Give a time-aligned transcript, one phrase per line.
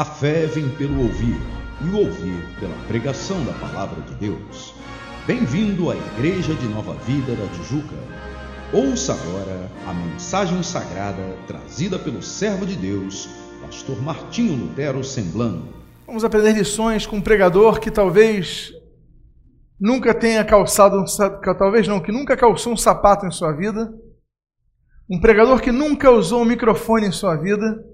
[0.00, 1.36] A fé vem pelo ouvir,
[1.82, 4.72] e o ouvir pela pregação da palavra de Deus.
[5.26, 7.96] Bem-vindo à Igreja de Nova Vida da Tijuca.
[8.72, 13.28] Ouça agora a mensagem sagrada trazida pelo servo de Deus,
[13.60, 15.68] pastor Martinho Lutero Semblano.
[16.06, 18.72] Vamos aprender lições com um pregador que talvez
[19.78, 21.04] nunca tenha calçado, um,
[21.58, 23.92] talvez não, que nunca calçou um sapato em sua vida.
[25.10, 27.89] Um pregador que nunca usou um microfone em sua vida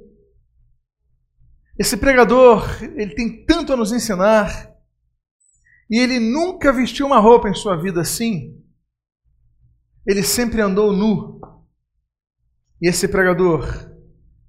[1.78, 4.74] esse pregador, ele tem tanto a nos ensinar,
[5.90, 8.60] e ele nunca vestiu uma roupa em sua vida assim.
[10.06, 11.40] Ele sempre andou nu.
[12.80, 13.64] E esse pregador,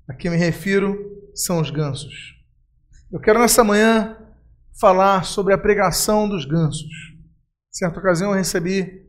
[0.07, 0.97] a quem me refiro,
[1.35, 2.35] são os gansos.
[3.11, 4.17] Eu quero nessa manhã
[4.79, 6.91] falar sobre a pregação dos gansos.
[7.71, 9.05] Certa ocasião eu recebi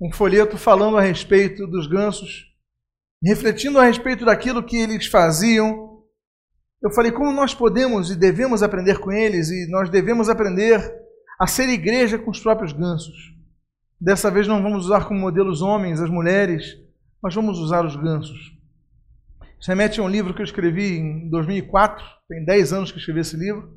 [0.00, 2.46] um folheto falando a respeito dos gansos,
[3.22, 5.95] refletindo a respeito daquilo que eles faziam
[6.82, 10.80] eu falei como nós podemos e devemos aprender com eles, e nós devemos aprender
[11.38, 13.34] a ser igreja com os próprios gansos.
[14.00, 16.76] Dessa vez não vamos usar como modelo os homens, as mulheres,
[17.22, 18.56] mas vamos usar os gansos.
[19.58, 23.20] Isso remete a um livro que eu escrevi em 2004, tem 10 anos que escrevi
[23.20, 23.74] esse livro.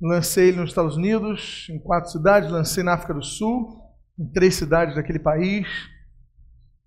[0.00, 3.80] Lancei ele nos Estados Unidos, em quatro cidades, lancei na África do Sul,
[4.18, 5.66] em três cidades daquele país,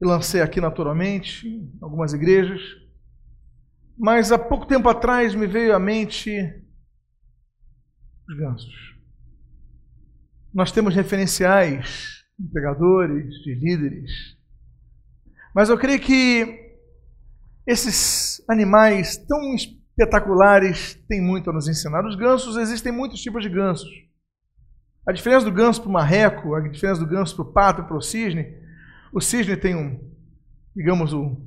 [0.01, 2.61] e lancei aqui naturalmente, em algumas igrejas.
[3.97, 6.31] Mas há pouco tempo atrás me veio à mente
[8.27, 8.95] os gansos.
[10.53, 14.11] Nós temos referenciais de pregadores, de líderes.
[15.53, 16.75] Mas eu creio que
[17.65, 22.05] esses animais tão espetaculares têm muito a nos ensinar.
[22.05, 23.89] Os gansos, existem muitos tipos de gansos.
[25.07, 27.95] A diferença do ganso para o marreco, a diferença do ganso para o pato para
[27.95, 28.45] o cisne,
[29.13, 29.99] o cisne tem um,
[30.75, 31.37] digamos, o,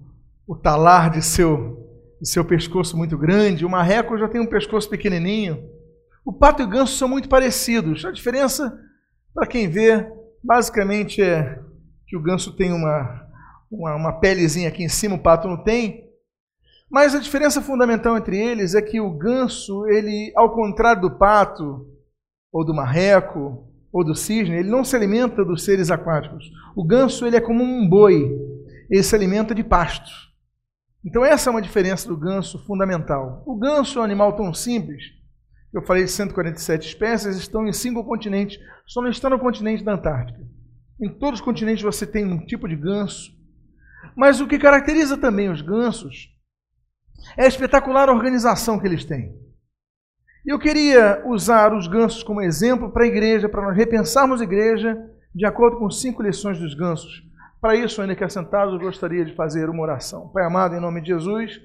[0.46, 1.87] o talar de seu
[2.20, 5.62] e seu pescoço muito grande, o marreco já tem um pescoço pequenininho.
[6.24, 8.04] O pato e o ganso são muito parecidos.
[8.04, 8.76] A diferença,
[9.32, 10.06] para quem vê,
[10.42, 11.60] basicamente é
[12.06, 13.26] que o ganso tem uma,
[13.70, 16.08] uma, uma pelezinha aqui em cima, o pato não tem.
[16.90, 21.86] Mas a diferença fundamental entre eles é que o ganso, ele, ao contrário do pato,
[22.52, 26.50] ou do marreco, ou do cisne, ele não se alimenta dos seres aquáticos.
[26.74, 28.30] O ganso, ele é como um boi,
[28.90, 30.27] ele se alimenta de pastos.
[31.04, 33.42] Então, essa é uma diferença do ganso fundamental.
[33.46, 35.02] O ganso é um animal tão simples,
[35.72, 39.92] eu falei de 147 espécies, estão em cinco continentes, só não está no continente da
[39.92, 40.40] Antártica.
[41.00, 43.36] Em todos os continentes você tem um tipo de ganso.
[44.16, 46.28] Mas o que caracteriza também os gansos
[47.36, 49.36] é a espetacular organização que eles têm.
[50.46, 54.98] Eu queria usar os gansos como exemplo para a igreja, para nós repensarmos a igreja
[55.34, 57.22] de acordo com cinco lições dos gansos.
[57.60, 60.28] Para isso, ainda que assentados, eu gostaria de fazer uma oração.
[60.28, 61.60] Pai amado, em nome de Jesus,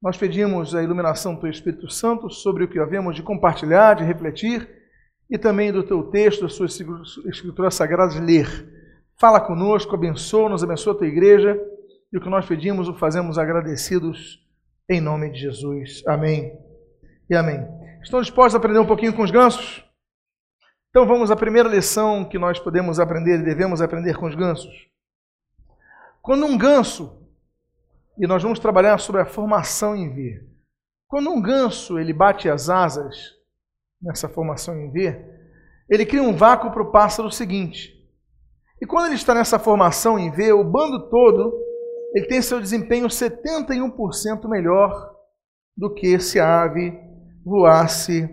[0.00, 4.04] nós pedimos a iluminação do Teu Espírito Santo sobre o que havemos de compartilhar, de
[4.04, 4.66] refletir,
[5.28, 6.78] e também do Teu texto, das Suas
[7.26, 8.46] Escrituras Sagradas, ler.
[9.18, 11.60] Fala conosco, abençoa-nos, abençoa a Tua igreja,
[12.10, 14.42] e o que nós pedimos o fazemos agradecidos
[14.88, 16.02] em nome de Jesus.
[16.06, 16.58] Amém
[17.28, 17.66] e amém.
[18.02, 19.84] Estão dispostos a aprender um pouquinho com os gansos?
[20.90, 24.93] Então vamos à primeira lição que nós podemos aprender e devemos aprender com os gansos.
[26.24, 27.22] Quando um ganso,
[28.18, 30.48] e nós vamos trabalhar sobre a formação em V,
[31.06, 33.14] quando um ganso ele bate as asas
[34.00, 35.22] nessa formação em V,
[35.86, 37.92] ele cria um vácuo para o pássaro seguinte.
[38.80, 41.62] E quando ele está nessa formação em V, o bando todo
[42.14, 45.14] ele tem seu desempenho 71% melhor
[45.76, 46.98] do que se a ave
[47.44, 48.30] voasse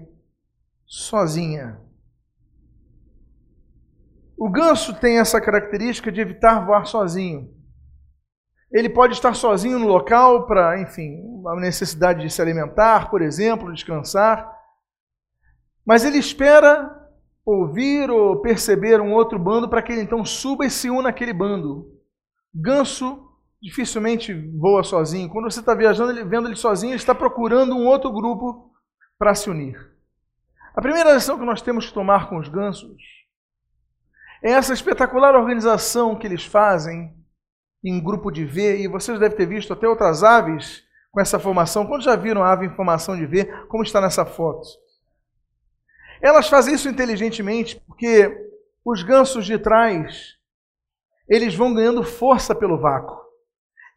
[0.88, 1.78] sozinha.
[4.38, 7.60] O ganso tem essa característica de evitar voar sozinho.
[8.72, 13.74] Ele pode estar sozinho no local para, enfim, a necessidade de se alimentar, por exemplo,
[13.74, 14.50] descansar.
[15.86, 16.98] Mas ele espera
[17.46, 21.34] ouvir ou perceber um outro bando para que ele então suba e se una àquele
[21.34, 21.86] bando.
[22.54, 23.28] Ganso
[23.62, 25.30] dificilmente voa sozinho.
[25.30, 28.72] Quando você está viajando, ele, vendo ele sozinho, ele está procurando um outro grupo
[29.18, 29.78] para se unir.
[30.74, 33.02] A primeira lição que nós temos que tomar com os gansos
[34.42, 37.14] é essa espetacular organização que eles fazem
[37.84, 41.86] em grupo de V, e vocês devem ter visto até outras aves com essa formação.
[41.86, 44.68] Quando já viram a ave em formação de V, como está nessa foto?
[46.22, 48.50] Elas fazem isso inteligentemente porque
[48.86, 50.36] os gansos de trás,
[51.28, 53.20] eles vão ganhando força pelo vácuo.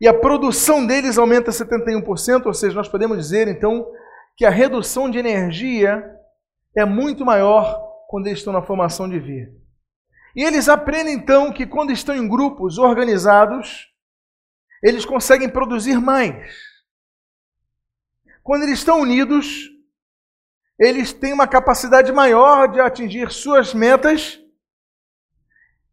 [0.01, 3.87] E a produção deles aumenta 71%, ou seja, nós podemos dizer então
[4.37, 6.05] que a redução de energia
[6.77, 9.64] é muito maior quando eles estão na formação de V.
[10.35, 13.93] E eles aprendem então que quando estão em grupos organizados,
[14.83, 16.53] eles conseguem produzir mais.
[18.43, 19.71] Quando eles estão unidos,
[20.79, 24.41] eles têm uma capacidade maior de atingir suas metas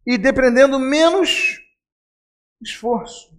[0.06, 1.60] e dependendo menos
[2.62, 3.32] esforço.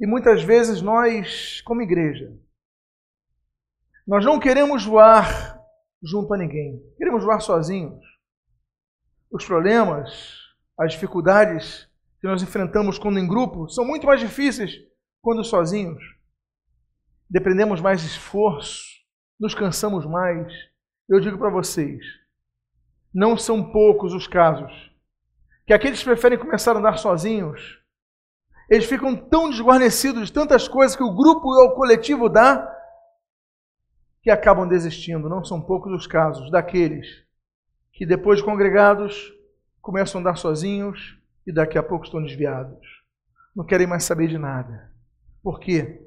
[0.00, 2.36] E muitas vezes nós, como igreja,
[4.06, 5.58] nós não queremos voar
[6.02, 8.03] junto a ninguém, queremos voar sozinhos.
[9.34, 10.38] Os problemas,
[10.78, 11.88] as dificuldades
[12.20, 14.76] que nós enfrentamos quando em grupo são muito mais difíceis
[15.20, 16.00] quando sozinhos.
[17.28, 18.84] Dependemos mais de esforço,
[19.40, 20.52] nos cansamos mais.
[21.08, 21.98] Eu digo para vocês,
[23.12, 24.72] não são poucos os casos
[25.66, 27.60] que aqueles que preferem começar a andar sozinhos,
[28.70, 32.72] eles ficam tão desguarnecidos de tantas coisas que o grupo ou o coletivo dá,
[34.22, 35.28] que acabam desistindo.
[35.28, 37.23] Não são poucos os casos daqueles
[37.94, 39.32] que, depois de congregados,
[39.80, 42.86] começam a andar sozinhos e daqui a pouco estão desviados.
[43.54, 44.92] Não querem mais saber de nada.
[45.42, 46.02] Por quê?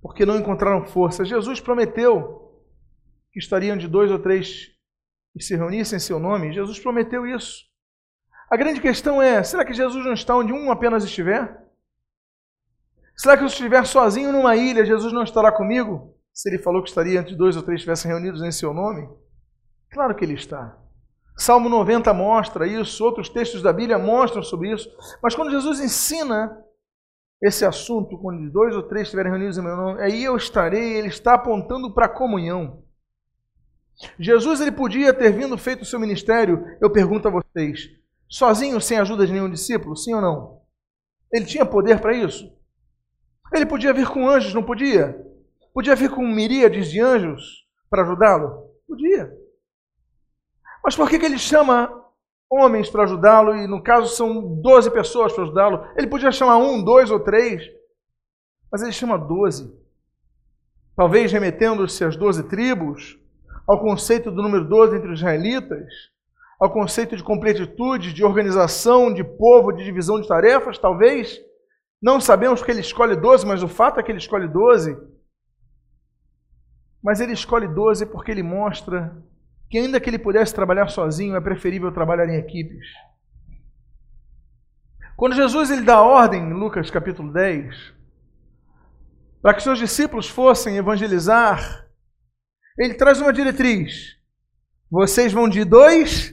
[0.00, 1.24] Porque não encontraram força.
[1.24, 2.62] Jesus prometeu
[3.32, 4.70] que estariam de dois ou três
[5.34, 6.52] e se reunissem em seu nome.
[6.52, 7.64] Jesus prometeu isso.
[8.48, 11.60] A grande questão é: será que Jesus não está onde um apenas estiver?
[13.16, 16.14] Será que eu estiver sozinho numa ilha, Jesus não estará comigo?
[16.32, 19.08] Se ele falou que estaria entre dois ou três estivessem reunidos em seu nome?
[19.90, 20.83] Claro que ele está.
[21.36, 24.88] Salmo 90 mostra isso, outros textos da Bíblia mostram sobre isso.
[25.22, 26.56] Mas quando Jesus ensina
[27.42, 31.08] esse assunto, quando dois ou três estiverem reunidos em meu nome, aí eu estarei, ele
[31.08, 32.82] está apontando para a comunhão.
[34.18, 37.90] Jesus ele podia ter vindo feito o seu ministério, eu pergunto a vocês,
[38.28, 40.60] sozinho, sem ajuda de nenhum discípulo, sim ou não?
[41.32, 42.52] Ele tinha poder para isso?
[43.52, 45.20] Ele podia vir com anjos, não podia?
[45.72, 48.70] Podia vir com miríades de anjos para ajudá-lo?
[48.86, 49.43] Podia.
[50.84, 51.90] Mas por que, que ele chama
[52.50, 55.88] homens para ajudá-lo e, no caso, são 12 pessoas para ajudá-lo?
[55.96, 57.62] Ele podia chamar um, dois ou três,
[58.70, 59.74] mas ele chama 12.
[60.94, 63.18] Talvez remetendo-se às 12 tribos,
[63.66, 65.88] ao conceito do número 12 entre os israelitas,
[66.60, 71.40] ao conceito de completitude, de organização, de povo, de divisão de tarefas, talvez.
[72.00, 74.96] Não sabemos que ele escolhe 12, mas o fato é que ele escolhe 12.
[77.02, 79.16] Mas ele escolhe 12 porque ele mostra
[79.74, 82.86] que, ainda que ele pudesse trabalhar sozinho, é preferível trabalhar em equipes.
[85.16, 87.92] Quando Jesus ele dá ordem, em Lucas capítulo 10,
[89.42, 91.88] para que seus discípulos fossem evangelizar,
[92.78, 94.16] ele traz uma diretriz.
[94.88, 96.32] Vocês vão de dois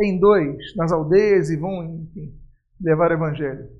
[0.00, 2.36] em dois nas aldeias e vão, enfim,
[2.80, 3.70] levar o evangelho.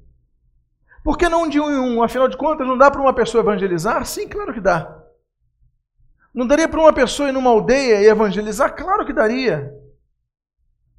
[1.02, 2.04] Por que não de um em um?
[2.04, 4.06] Afinal de contas, não dá para uma pessoa evangelizar?
[4.06, 5.01] Sim, claro que dá.
[6.34, 8.74] Não daria para uma pessoa ir numa aldeia e evangelizar?
[8.74, 9.70] Claro que daria.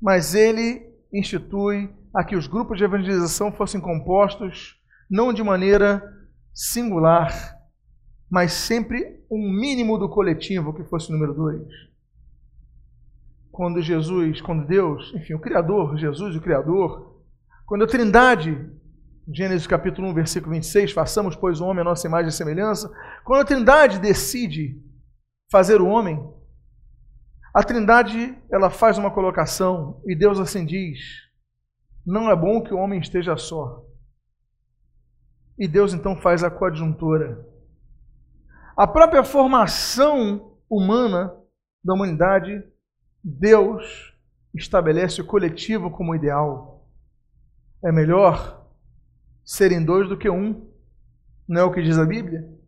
[0.02, 0.82] Mas ele
[1.12, 6.04] institui a que os grupos de evangelização fossem compostos não de maneira
[6.54, 7.58] singular,
[8.30, 11.68] mas sempre um mínimo do coletivo que fosse o número dois.
[13.52, 17.22] Quando Jesus, quando Deus, enfim, o Criador, Jesus, o Criador,
[17.66, 18.72] quando a Trindade
[19.32, 22.92] Gênesis capítulo 1, versículo 26, façamos, pois, o homem a nossa imagem e semelhança.
[23.24, 24.78] Quando a Trindade decide
[25.54, 26.20] fazer o homem,
[27.54, 30.98] a Trindade ela faz uma colocação e Deus assim diz:
[32.04, 33.86] não é bom que o homem esteja só.
[35.56, 37.48] E Deus então faz a coadjuntora.
[38.76, 41.32] A própria formação humana
[41.84, 42.64] da humanidade,
[43.24, 44.18] Deus
[44.56, 46.90] estabelece o coletivo como ideal.
[47.86, 48.68] É melhor
[49.46, 50.68] serem dois do que um.
[51.48, 52.63] Não é o que diz a Bíblia?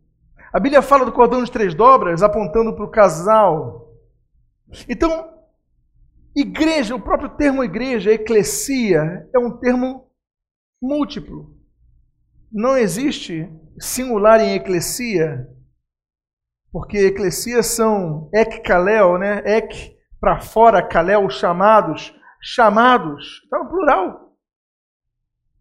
[0.52, 3.92] A Bíblia fala do cordão de três dobras, apontando para o casal.
[4.88, 5.32] Então,
[6.34, 10.10] igreja, o próprio termo igreja, eclesia, é um termo
[10.80, 11.54] múltiplo.
[12.52, 15.46] Não existe singular em eclesia,
[16.72, 19.42] porque eclesia são ek kalel, né?
[19.44, 24.25] Ek para fora, kalel, chamados, chamados, está no plural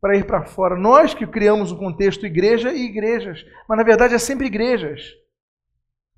[0.06, 0.76] para ir para fora.
[0.76, 5.02] Nós que criamos o contexto igreja e igrejas, mas na verdade é sempre igrejas.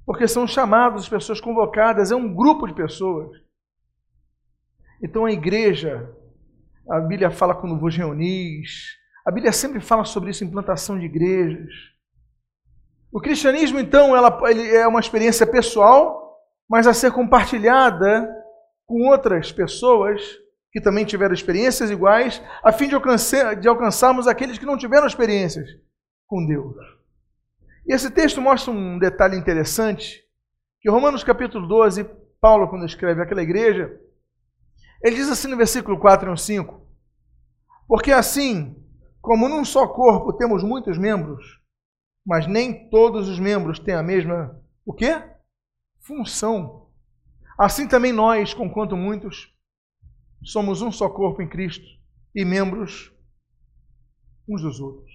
[0.06, 3.32] Porque são chamados as pessoas convocadas, é um grupo de pessoas.
[5.02, 6.14] Então a igreja,
[6.90, 11.74] a Bíblia fala quando vos reunis, a Bíblia sempre fala sobre isso, implantação de igrejas.
[13.10, 18.30] O cristianismo, então, ela, é uma experiência pessoal, mas a ser compartilhada
[18.86, 20.22] com outras pessoas
[20.72, 25.08] que também tiveram experiências iguais, a fim de, alcançar, de alcançarmos aqueles que não tiveram
[25.08, 25.70] experiências
[26.28, 26.76] com Deus.
[27.86, 30.24] E esse texto mostra um detalhe interessante,
[30.82, 32.04] que Romanos capítulo 12,
[32.40, 34.00] Paulo, quando escreve aquela igreja,
[35.04, 36.88] ele diz assim no versículo 4 e 5,
[37.88, 38.76] porque assim,
[39.22, 41.44] como num só corpo temos muitos membros,
[42.26, 45.22] mas nem todos os membros têm a mesma, o quê?
[46.08, 46.88] função.
[47.60, 49.54] Assim também nós, conquanto muitos,
[50.44, 51.86] somos um só corpo em Cristo
[52.36, 53.12] e membros
[54.48, 55.12] uns dos outros.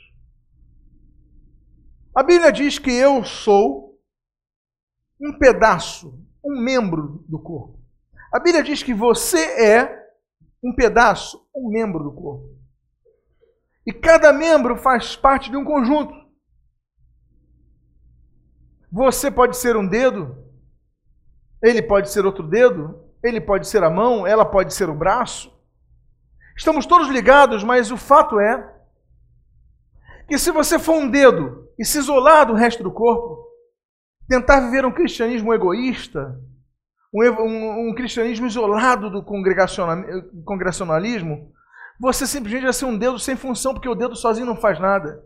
[2.15, 3.99] A Bíblia diz que eu sou
[5.21, 7.81] um pedaço, um membro do corpo.
[8.33, 10.03] A Bíblia diz que você é
[10.63, 12.53] um pedaço, um membro do corpo.
[13.87, 16.15] E cada membro faz parte de um conjunto.
[18.91, 20.37] Você pode ser um dedo,
[21.63, 25.53] ele pode ser outro dedo, ele pode ser a mão, ela pode ser o braço.
[26.57, 28.73] Estamos todos ligados, mas o fato é
[30.29, 33.43] que se você for um dedo e se isolar do resto do corpo,
[34.29, 36.39] tentar viver um cristianismo egoísta,
[37.13, 41.53] um, um, um cristianismo isolado do congregacionalismo,
[42.01, 45.23] você simplesmente vai ser um dedo sem função, porque o dedo sozinho não faz nada.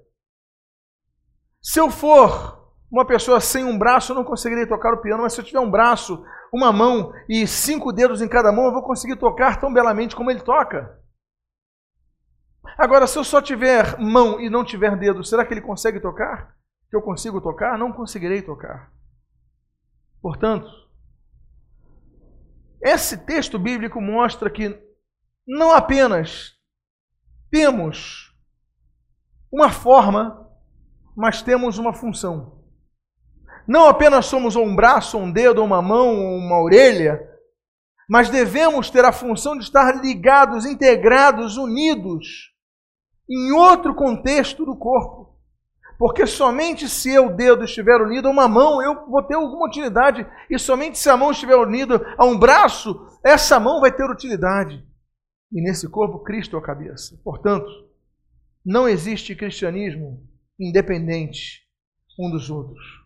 [1.62, 5.32] Se eu for uma pessoa sem um braço, eu não conseguirei tocar o piano, mas
[5.32, 6.22] se eu tiver um braço,
[6.52, 10.30] uma mão e cinco dedos em cada mão, eu vou conseguir tocar tão belamente como
[10.30, 11.00] ele toca.
[12.76, 16.56] Agora, se eu só tiver mão e não tiver dedo, será que ele consegue tocar?
[16.90, 17.78] Que eu consigo tocar?
[17.78, 18.92] Não conseguirei tocar.
[20.20, 20.68] Portanto,
[22.82, 24.78] esse texto bíblico mostra que
[25.46, 26.54] não apenas
[27.50, 28.34] temos
[29.50, 30.50] uma forma,
[31.16, 32.55] mas temos uma função.
[33.66, 37.20] Não apenas somos um braço, um dedo, uma mão, uma orelha,
[38.08, 42.52] mas devemos ter a função de estar ligados, integrados, unidos
[43.28, 45.36] em outro contexto do corpo.
[45.98, 50.26] Porque somente se eu, dedo, estiver unido a uma mão, eu vou ter alguma utilidade.
[50.50, 52.94] E somente se a mão estiver unida a um braço,
[53.24, 54.84] essa mão vai ter utilidade.
[55.50, 57.18] E nesse corpo, Cristo é a cabeça.
[57.24, 57.66] Portanto,
[58.64, 60.22] não existe cristianismo
[60.60, 61.62] independente
[62.18, 63.05] um dos outros.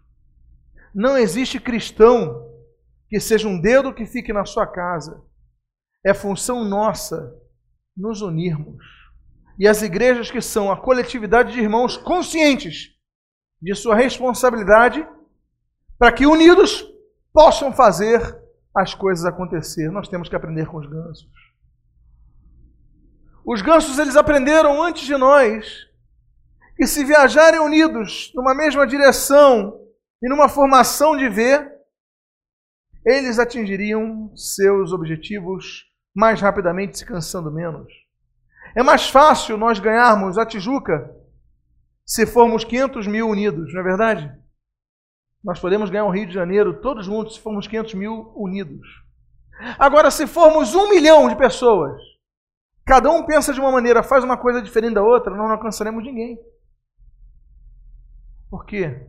[0.95, 2.49] Não existe cristão
[3.09, 5.23] que seja um dedo que fique na sua casa.
[6.05, 7.35] É função nossa
[7.97, 8.85] nos unirmos.
[9.59, 12.97] E as igrejas que são a coletividade de irmãos conscientes
[13.61, 15.07] de sua responsabilidade
[15.99, 16.87] para que unidos
[17.33, 18.39] possam fazer
[18.75, 19.91] as coisas acontecer.
[19.91, 21.29] Nós temos que aprender com os gansos.
[23.45, 25.89] Os gansos eles aprenderam antes de nós
[26.77, 29.80] que se viajarem unidos numa mesma direção,
[30.23, 31.71] e numa formação de ver,
[33.05, 37.93] eles atingiriam seus objetivos mais rapidamente, se cansando menos.
[38.75, 41.11] É mais fácil nós ganharmos a Tijuca
[42.05, 44.41] se formos 500 mil unidos, não é verdade?
[45.43, 48.87] Nós podemos ganhar o Rio de Janeiro todos juntos se formos 500 mil unidos.
[49.79, 52.01] Agora, se formos um milhão de pessoas,
[52.85, 56.05] cada um pensa de uma maneira, faz uma coisa diferente da outra, nós não alcançaremos
[56.05, 56.39] ninguém.
[58.51, 59.07] Por quê?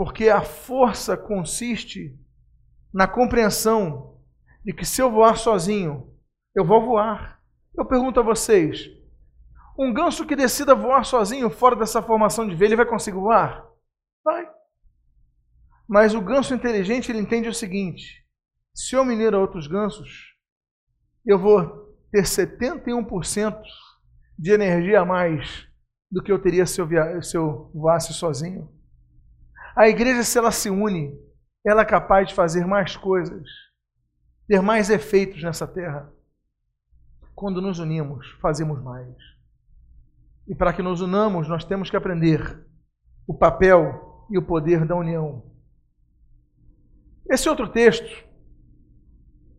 [0.00, 2.18] Porque a força consiste
[2.90, 4.18] na compreensão
[4.64, 6.10] de que se eu voar sozinho,
[6.54, 7.38] eu vou voar.
[7.76, 8.88] Eu pergunto a vocês:
[9.78, 13.62] um ganso que decida voar sozinho fora dessa formação de ver, ele vai conseguir voar?
[14.24, 14.50] Vai.
[15.86, 18.26] Mas o ganso inteligente, ele entende o seguinte:
[18.74, 20.34] se eu a outros gansos,
[21.26, 23.54] eu vou ter 71%
[24.38, 25.68] de energia a mais
[26.10, 28.79] do que eu teria se eu, via, se eu voasse sozinho.
[29.76, 31.18] A igreja, se ela se une,
[31.64, 33.48] ela é capaz de fazer mais coisas,
[34.46, 36.12] ter mais efeitos nessa terra.
[37.34, 39.14] Quando nos unimos, fazemos mais.
[40.48, 42.66] E para que nos unamos, nós temos que aprender
[43.26, 45.44] o papel e o poder da união.
[47.28, 48.24] Esse outro texto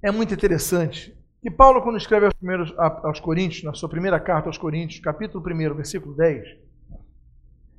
[0.03, 1.18] é muito interessante.
[1.44, 5.44] E Paulo, quando escreve aos, primeiros, aos Coríntios, na sua primeira carta aos Coríntios, capítulo
[5.44, 6.46] 1, versículo 10,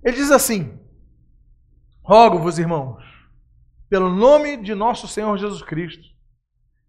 [0.03, 0.81] ele diz assim:
[2.05, 3.01] Rogo-vos, irmãos,
[3.89, 6.03] pelo nome de nosso Senhor Jesus Cristo,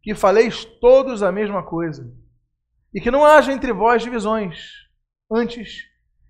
[0.02, 2.12] que faleis todos a mesma coisa,
[2.92, 4.72] e que não haja entre vós divisões,
[5.32, 5.84] antes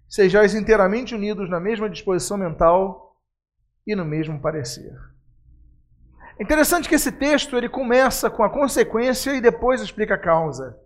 [0.09, 3.15] sejais inteiramente unidos na mesma disposição mental
[3.87, 4.93] e no mesmo parecer.
[6.37, 10.77] É interessante que esse texto ele começa com a consequência e depois explica a causa.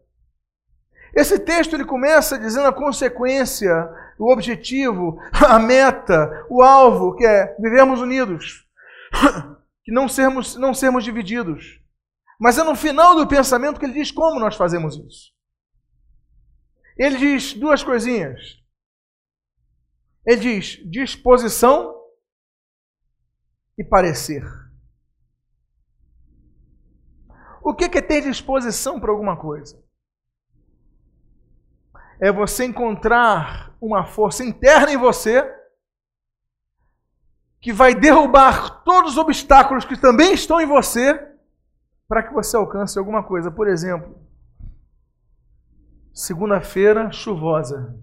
[1.15, 3.89] Esse texto ele começa dizendo a consequência,
[4.19, 8.67] o objetivo, a meta, o alvo, que é vivermos unidos,
[9.83, 11.81] que não sermos, não sermos divididos.
[12.39, 15.31] Mas é no final do pensamento que ele diz como nós fazemos isso.
[16.97, 18.39] Ele diz duas coisinhas.
[20.25, 21.95] Ele diz disposição
[23.77, 24.43] e parecer.
[27.63, 29.87] O que é ter disposição para alguma coisa?
[32.19, 35.43] é você encontrar uma força interna em você
[37.59, 41.27] que vai derrubar todos os obstáculos que também estão em você
[42.07, 43.51] para que você alcance alguma coisa.
[43.51, 44.17] Por exemplo,
[46.13, 47.99] segunda-feira chuvosa,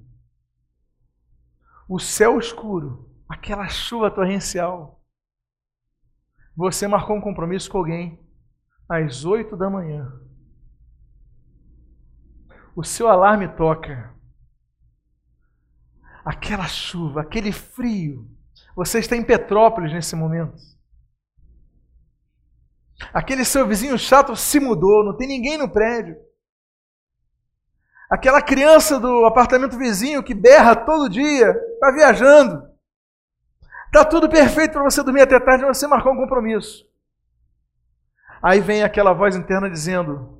[1.88, 5.02] o céu escuro, aquela chuva torrencial.
[6.57, 8.23] Você marcou um compromisso com alguém
[8.88, 10.12] às oito da manhã.
[12.76, 14.13] O seu alarme toca.
[16.25, 18.26] Aquela chuva, aquele frio.
[18.75, 20.57] Você está em Petrópolis nesse momento.
[23.12, 26.16] Aquele seu vizinho chato se mudou, não tem ninguém no prédio.
[28.11, 32.69] Aquela criança do apartamento vizinho que berra todo dia, está viajando.
[33.87, 36.85] Está tudo perfeito para você dormir até tarde, mas você marcou um compromisso.
[38.43, 40.38] Aí vem aquela voz interna dizendo: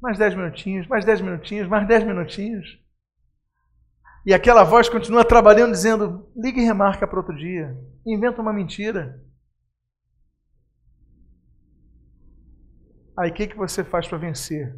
[0.00, 2.83] mais dez minutinhos, mais dez minutinhos, mais dez minutinhos.
[4.26, 7.76] E aquela voz continua trabalhando, dizendo: liga e remarca para outro dia.
[8.06, 9.22] Inventa uma mentira.
[13.16, 14.74] Aí o que, que você faz para vencer?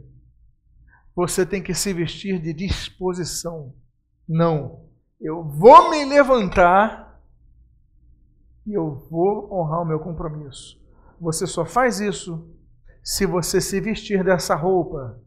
[1.15, 3.75] Você tem que se vestir de disposição.
[4.29, 4.85] Não.
[5.19, 7.23] Eu vou me levantar
[8.67, 10.79] e eu vou honrar o meu compromisso.
[11.19, 12.53] Você só faz isso
[13.03, 15.19] se você se vestir dessa roupa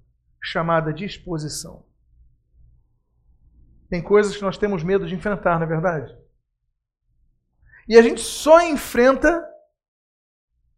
[0.44, 1.89] chamada disposição.
[3.90, 6.16] Tem coisas que nós temos medo de enfrentar, não é verdade?
[7.88, 9.44] E a gente só enfrenta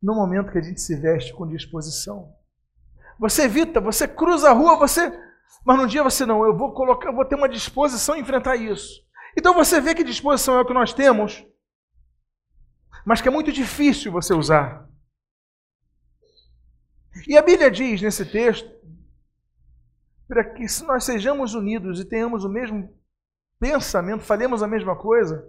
[0.02, 2.34] no momento que a gente se veste com disposição.
[3.20, 5.12] Você evita, você cruza a rua, você.
[5.66, 8.56] Mas no dia você não, eu vou colocar, eu vou ter uma disposição a enfrentar
[8.56, 9.02] isso.
[9.38, 11.46] Então você vê que disposição é o que nós temos,
[13.06, 14.90] mas que é muito difícil você usar.
[17.28, 18.72] E a Bíblia diz nesse texto
[20.28, 23.01] para que se nós sejamos unidos e tenhamos o mesmo
[23.62, 25.48] pensamento, falemos a mesma coisa,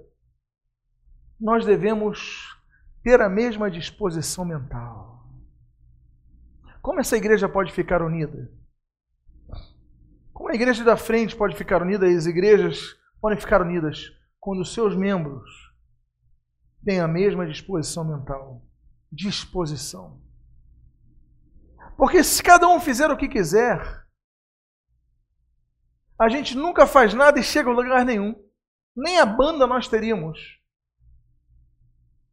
[1.41, 2.55] nós devemos
[3.03, 5.27] ter a mesma disposição mental.
[6.83, 8.53] Como essa igreja pode ficar unida?
[10.31, 14.61] Como a igreja da frente pode ficar unida e as igrejas podem ficar unidas quando
[14.61, 15.73] os seus membros
[16.85, 18.63] têm a mesma disposição mental?
[19.11, 20.21] Disposição.
[21.97, 24.02] Porque se cada um fizer o que quiser,
[26.23, 28.33] a gente nunca faz nada e chega a lugar nenhum.
[28.97, 30.39] Nem a banda nós teríamos.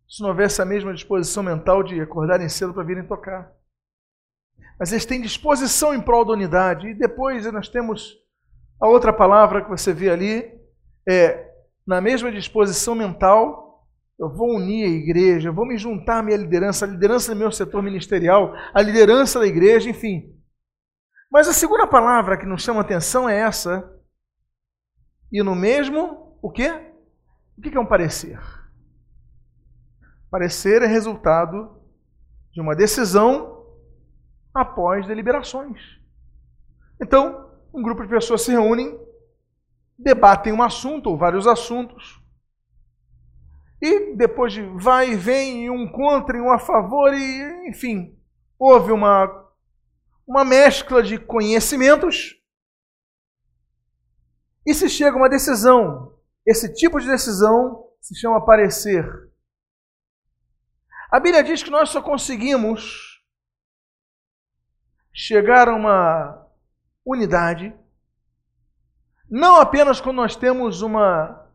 [0.07, 3.51] Se não houvesse a mesma disposição mental de acordarem cedo para virem tocar.
[4.79, 6.89] Mas eles têm disposição em prol da unidade.
[6.89, 8.15] E depois nós temos
[8.79, 10.53] a outra palavra que você vê ali,
[11.07, 11.49] é
[11.85, 13.87] na mesma disposição mental
[14.19, 17.39] eu vou unir a igreja, eu vou me juntar à minha liderança, a liderança do
[17.39, 20.38] meu setor ministerial, a liderança da igreja, enfim.
[21.31, 23.95] Mas a segunda palavra que nos chama atenção é essa.
[25.31, 26.71] E no mesmo, o quê?
[27.57, 28.39] O que é um parecer?
[30.31, 31.79] Parecer é resultado
[32.51, 33.65] de uma decisão
[34.53, 35.99] após deliberações.
[37.01, 38.99] Então, um grupo de pessoas se reúnem,
[39.97, 42.19] debatem um assunto ou vários assuntos,
[43.81, 48.17] e depois de vai e vem, um contra e um a favor, e enfim,
[48.57, 49.48] houve uma,
[50.29, 52.39] uma mescla de conhecimentos
[54.63, 56.15] e se chega a uma decisão.
[56.45, 59.03] Esse tipo de decisão se chama parecer.
[61.11, 63.23] A Bíblia diz que nós só conseguimos
[65.11, 66.47] chegar a uma
[67.03, 67.75] unidade
[69.27, 71.47] não apenas quando nós temos uma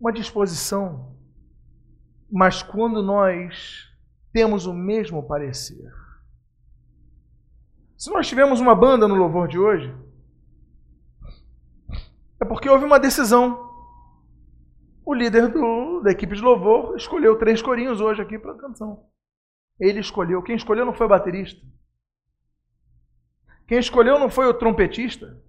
[0.00, 1.18] uma disposição,
[2.30, 3.87] mas quando nós
[4.32, 5.90] temos o mesmo parecer.
[7.96, 9.94] Se nós tivermos uma banda no louvor de hoje,
[12.40, 13.66] é porque houve uma decisão.
[15.04, 19.08] O líder do, da equipe de louvor escolheu três corinhos hoje aqui para a canção.
[19.80, 20.42] Ele escolheu.
[20.42, 21.60] Quem escolheu não foi o baterista.
[23.66, 25.42] Quem escolheu não foi o trompetista.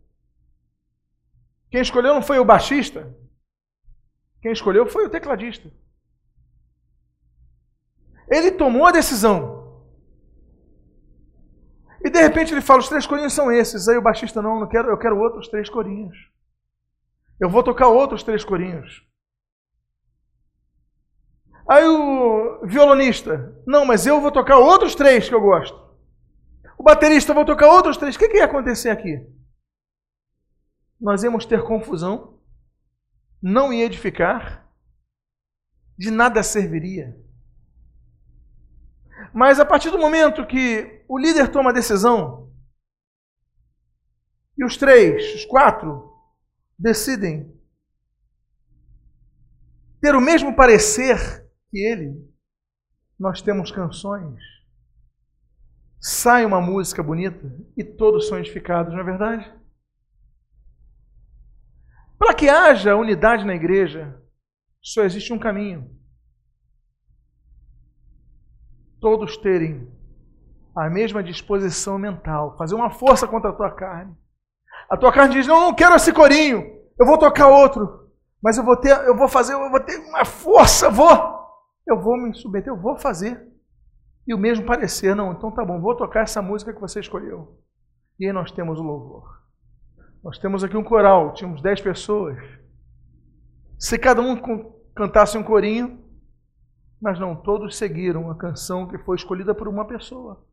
[1.69, 3.15] Quem escolheu não foi o baixista.
[4.41, 5.71] Quem escolheu foi o tecladista.
[8.29, 9.59] Ele tomou a decisão.
[12.03, 13.87] E de repente ele fala: os três corinhos são esses.
[13.87, 16.15] Aí o baixista, não, não quero, eu quero outros três corinhos.
[17.39, 19.07] Eu vou tocar outros três corinhos.
[21.67, 25.77] Aí o violonista, não, mas eu vou tocar outros três que eu gosto.
[26.77, 28.15] O baterista, vou tocar outros três.
[28.15, 29.25] O que, que ia acontecer aqui?
[30.99, 32.39] Nós íamos ter confusão
[33.41, 34.69] não ia edificar,
[35.97, 37.17] de nada serviria.
[39.33, 42.51] Mas a partir do momento que o líder toma a decisão,
[44.57, 46.13] e os três, os quatro,
[46.77, 47.57] decidem
[50.01, 52.29] ter o mesmo parecer que ele,
[53.17, 54.41] nós temos canções.
[56.01, 59.53] Sai uma música bonita e todos são edificados, não é verdade?
[62.17, 64.21] Para que haja unidade na igreja,
[64.81, 65.98] só existe um caminho.
[68.99, 69.88] Todos terem
[70.75, 74.15] a mesma disposição mental, fazer uma força contra a tua carne.
[74.89, 76.79] A tua carne diz: "Não, não quero esse corinho.
[76.99, 78.09] Eu vou tocar outro,
[78.41, 81.09] mas eu vou ter, eu vou fazer, eu vou ter uma força, vou.
[81.88, 83.47] Eu vou me submeter, eu vou fazer."
[84.27, 87.57] E o mesmo parecer, não, então tá bom, vou tocar essa música que você escolheu.
[88.19, 89.39] E aí nós temos o louvor.
[90.23, 92.38] Nós temos aqui um coral, tínhamos dez pessoas.
[93.79, 94.39] Se cada um
[94.93, 96.03] cantasse um corinho,
[97.01, 100.45] mas não todos seguiram a canção que foi escolhida por uma pessoa.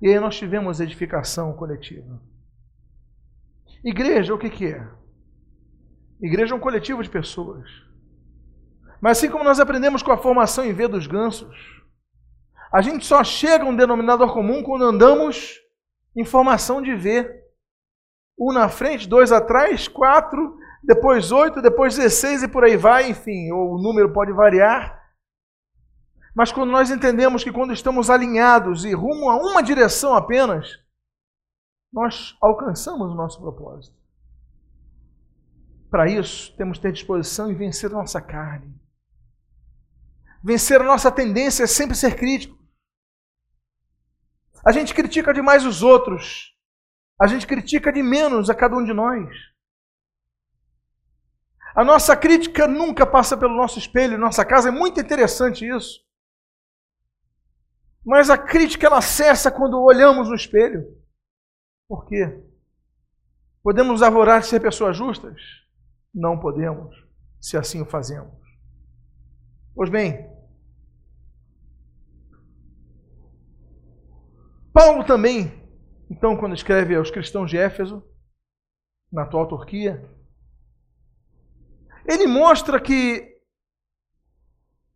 [0.00, 2.20] E aí nós tivemos edificação coletiva.
[3.84, 4.88] Igreja, o que, que é?
[6.20, 7.68] Igreja é um coletivo de pessoas.
[9.00, 11.54] Mas assim como nós aprendemos com a formação em V dos gansos,
[12.72, 15.60] a gente só chega a um denominador comum quando andamos
[16.16, 17.42] em formação de V.
[18.38, 23.52] Um na frente, dois atrás, quatro, depois oito, depois dezesseis e por aí vai, enfim,
[23.52, 25.03] o número pode variar.
[26.34, 30.78] Mas quando nós entendemos que quando estamos alinhados e rumo a uma direção apenas,
[31.92, 33.96] nós alcançamos o nosso propósito.
[35.88, 38.74] Para isso, temos que ter disposição em vencer a nossa carne.
[40.42, 42.58] Vencer a nossa tendência é sempre ser crítico.
[44.66, 46.52] A gente critica demais os outros.
[47.20, 49.28] A gente critica de menos a cada um de nós.
[51.76, 54.68] A nossa crítica nunca passa pelo nosso espelho, nossa casa.
[54.68, 56.03] É muito interessante isso.
[58.04, 60.84] Mas a crítica ela cessa quando olhamos no espelho.
[61.88, 62.42] Por quê?
[63.62, 65.40] Podemos arvorar de ser pessoas justas?
[66.14, 66.94] Não podemos,
[67.40, 68.34] se assim o fazemos.
[69.74, 70.30] Pois bem,
[74.72, 75.64] Paulo também,
[76.10, 78.04] então, quando escreve aos cristãos de Éfeso,
[79.12, 80.04] na atual Turquia,
[82.04, 83.33] ele mostra que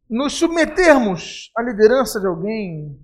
[0.08, 2.98] nos submetermos à liderança de alguém,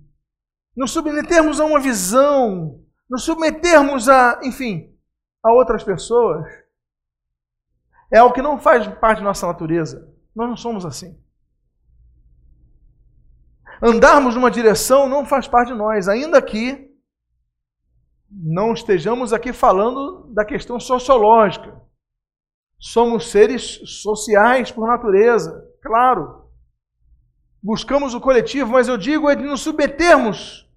[0.75, 4.91] nos submetermos a uma visão, nos submetermos a, enfim,
[5.43, 6.45] a outras pessoas,
[8.11, 10.11] é algo que não faz parte da nossa natureza.
[10.35, 11.19] Nós não somos assim.
[13.81, 16.91] Andarmos numa direção não faz parte de nós, ainda que
[18.29, 21.79] não estejamos aqui falando da questão sociológica.
[22.79, 26.44] Somos seres sociais por natureza, claro
[27.65, 30.69] buscamos o coletivo, mas eu digo é de nos submetermos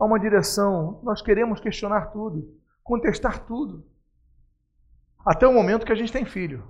[0.00, 0.98] a uma direção.
[1.04, 3.86] Nós queremos questionar tudo, contestar tudo.
[5.26, 6.66] Até o momento que a gente tem filho.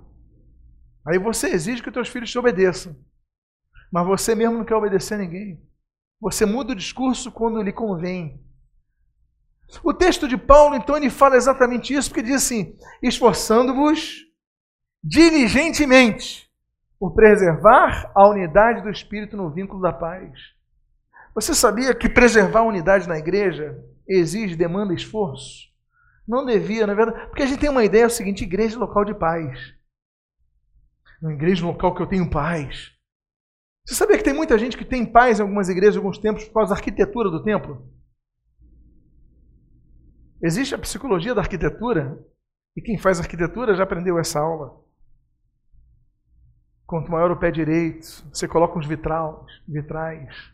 [1.07, 2.93] Aí você exige que os teus filhos te obedeçam.
[3.89, 5.65] Mas você mesmo não quer obedecer a ninguém.
[6.19, 8.43] Você muda o discurso quando lhe convém.
[9.81, 14.25] O texto de Paulo, então, ele fala exatamente isso, porque diz assim: esforçando-vos
[15.01, 16.46] diligentemente
[16.99, 20.31] por preservar a unidade do Espírito no vínculo da paz.
[21.35, 25.67] Você sabia que preservar a unidade na igreja exige, demanda esforço?
[26.27, 28.77] Não devia, na é verdade, porque a gente tem uma ideia é o seguinte: igreja
[28.77, 29.73] local de paz.
[31.21, 32.91] Uma igreja local que eu tenho paz.
[33.85, 36.45] Você sabia que tem muita gente que tem paz em algumas igrejas, em alguns templos,
[36.45, 37.87] por causa da arquitetura do templo?
[40.43, 42.19] Existe a psicologia da arquitetura,
[42.75, 44.86] e quem faz arquitetura já aprendeu essa aula.
[46.87, 49.35] Quanto maior o pé direito, você coloca uns vitrais,
[49.67, 50.53] vitrais.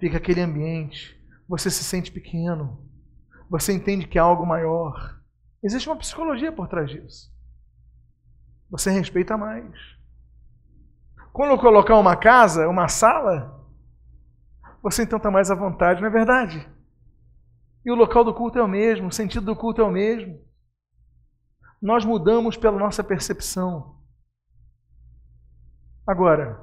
[0.00, 1.16] Fica aquele ambiente.
[1.48, 2.84] Você se sente pequeno.
[3.48, 5.20] Você entende que há algo maior.
[5.62, 7.32] Existe uma psicologia por trás disso.
[8.68, 9.72] Você respeita mais.
[11.32, 13.64] Quando eu colocar uma casa, uma sala,
[14.82, 16.68] você então está mais à vontade, não é verdade?
[17.84, 20.40] E o local do culto é o mesmo, o sentido do culto é o mesmo.
[21.80, 23.99] Nós mudamos pela nossa percepção.
[26.06, 26.60] Agora,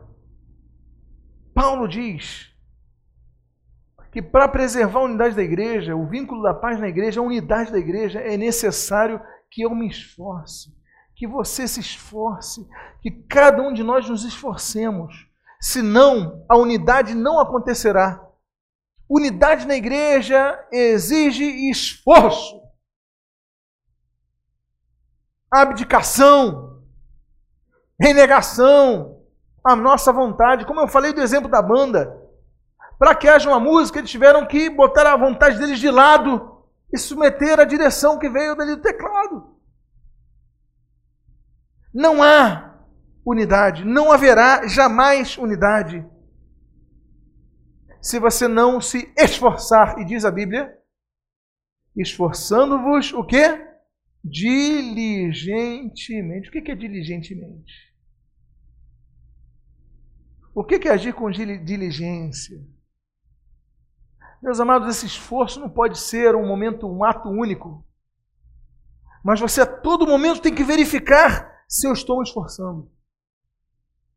[1.53, 2.53] Paulo diz
[4.11, 7.71] que para preservar a unidade da igreja, o vínculo da paz na igreja, a unidade
[7.71, 10.75] da igreja, é necessário que eu me esforce,
[11.15, 12.67] que você se esforce,
[13.01, 15.27] que cada um de nós nos esforcemos.
[15.59, 18.23] Senão, a unidade não acontecerá.
[19.09, 22.61] Unidade na igreja exige esforço,
[25.49, 26.83] abdicação,
[27.99, 29.16] renegação,
[29.71, 30.65] a nossa vontade.
[30.65, 32.19] Como eu falei do exemplo da banda,
[32.97, 36.97] para que haja uma música, eles tiveram que botar a vontade deles de lado e
[36.97, 39.55] submeter a direção que veio dali do teclado.
[41.93, 42.75] Não há
[43.25, 43.83] unidade.
[43.83, 46.05] Não haverá jamais unidade
[48.01, 49.99] se você não se esforçar.
[49.99, 50.73] E diz a Bíblia:
[51.95, 53.65] esforçando-vos o quê?
[54.23, 56.49] Diligentemente.
[56.49, 57.86] O que é diligentemente?
[60.57, 62.59] O que é agir com diligência?
[64.41, 67.85] Meus amados, esse esforço não pode ser um momento, um ato único.
[69.23, 72.91] Mas você a todo momento tem que verificar se eu estou me esforçando.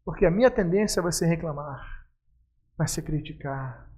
[0.02, 2.06] Porque a minha tendência vai ser reclamar,
[2.74, 3.90] vai ser criticar,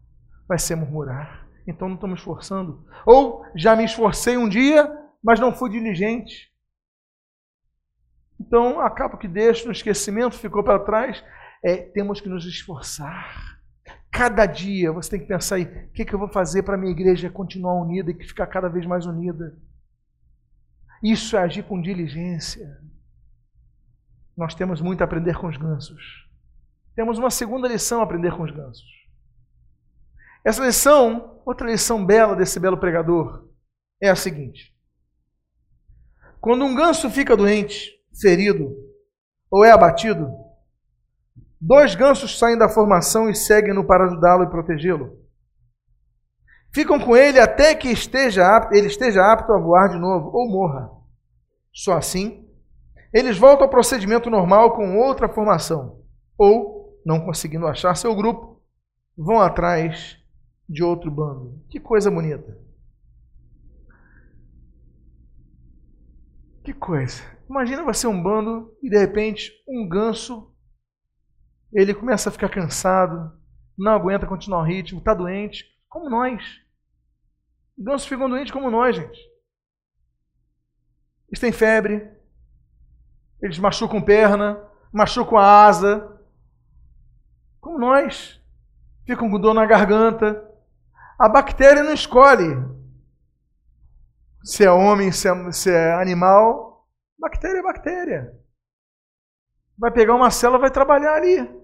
[0.49, 1.47] vai ser murmurar.
[1.65, 2.85] Então não estou me esforçando.
[3.07, 6.53] Ou já me esforcei um dia, mas não fui diligente.
[8.41, 11.23] Então acaba que deixo no esquecimento, ficou para trás.
[11.65, 13.61] É, temos que nos esforçar.
[14.11, 16.79] Cada dia você tem que pensar aí, o que, que eu vou fazer para a
[16.79, 19.57] minha igreja continuar unida e ficar cada vez mais unida.
[21.03, 22.79] Isso é agir com diligência.
[24.37, 26.29] Nós temos muito a aprender com os gansos.
[26.95, 28.91] Temos uma segunda lição a aprender com os gansos.
[30.45, 33.49] Essa lição, outra lição bela desse belo pregador,
[34.01, 34.77] é a seguinte:
[36.41, 38.75] quando um ganso fica doente, ferido
[39.51, 40.29] ou é abatido,
[41.65, 45.17] dois gansos saem da formação e seguem-no para ajudá-lo e protegê-lo.
[46.75, 50.51] Ficam com ele até que esteja apto, ele esteja apto a voar de novo ou
[50.51, 50.91] morra.
[51.73, 52.49] Só assim,
[53.13, 56.01] eles voltam ao procedimento normal com outra formação.
[56.37, 58.61] Ou, não conseguindo achar seu grupo,
[59.17, 60.19] vão atrás
[60.69, 61.63] de outro bando.
[61.69, 62.59] Que coisa bonita.
[66.65, 67.23] Que coisa.
[67.49, 70.52] Imagina você um bando e de repente um ganso
[71.73, 73.33] ele começa a ficar cansado,
[73.79, 76.43] não aguenta continuar o ritmo, está doente, como nós.
[77.79, 79.19] Gansos ficam doentes como nós, gente.
[81.29, 82.11] Eles têm febre,
[83.41, 86.21] eles machucam perna, machucam a asa,
[87.61, 88.39] como nós.
[89.07, 90.49] Ficam com dor na garganta.
[91.19, 92.55] A bactéria não escolhe
[94.45, 96.87] se é homem, se é, se é animal.
[97.19, 98.39] Bactéria é bactéria.
[99.79, 101.62] Vai pegar uma célula, vai trabalhar ali.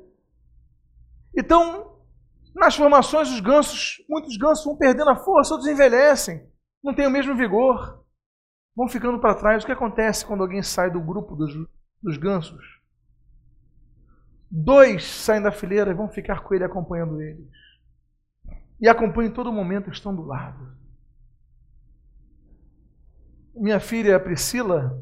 [1.37, 1.99] Então,
[2.55, 6.47] nas formações, os gansos, muitos gansos vão perdendo a força, outros envelhecem,
[6.83, 8.05] não têm o mesmo vigor,
[8.75, 9.63] vão ficando para trás.
[9.63, 11.53] O que acontece quando alguém sai do grupo dos,
[12.03, 12.79] dos gansos?
[14.51, 17.49] Dois saem da fileira e vão ficar com ele acompanhando eles.
[18.81, 20.77] E acompanham em todo momento, estão do lado.
[23.55, 25.01] Minha filha Priscila,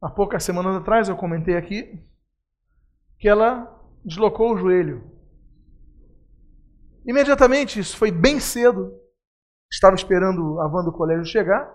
[0.00, 2.02] há poucas semanas atrás eu comentei aqui
[3.18, 5.10] que ela deslocou o joelho.
[7.06, 8.92] Imediatamente, isso foi bem cedo.
[9.70, 11.74] Estava esperando a van do colégio chegar.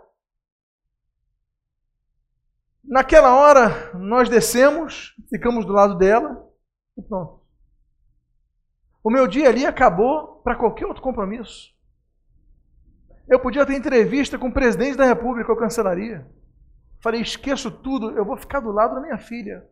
[2.84, 6.48] Naquela hora, nós descemos, ficamos do lado dela
[6.98, 7.44] e pronto.
[9.04, 11.74] O meu dia ali acabou para qualquer outro compromisso.
[13.28, 16.30] Eu podia ter entrevista com o presidente da República ou cancelaria.
[17.02, 19.68] Falei, esqueço tudo, eu vou ficar do lado da minha filha.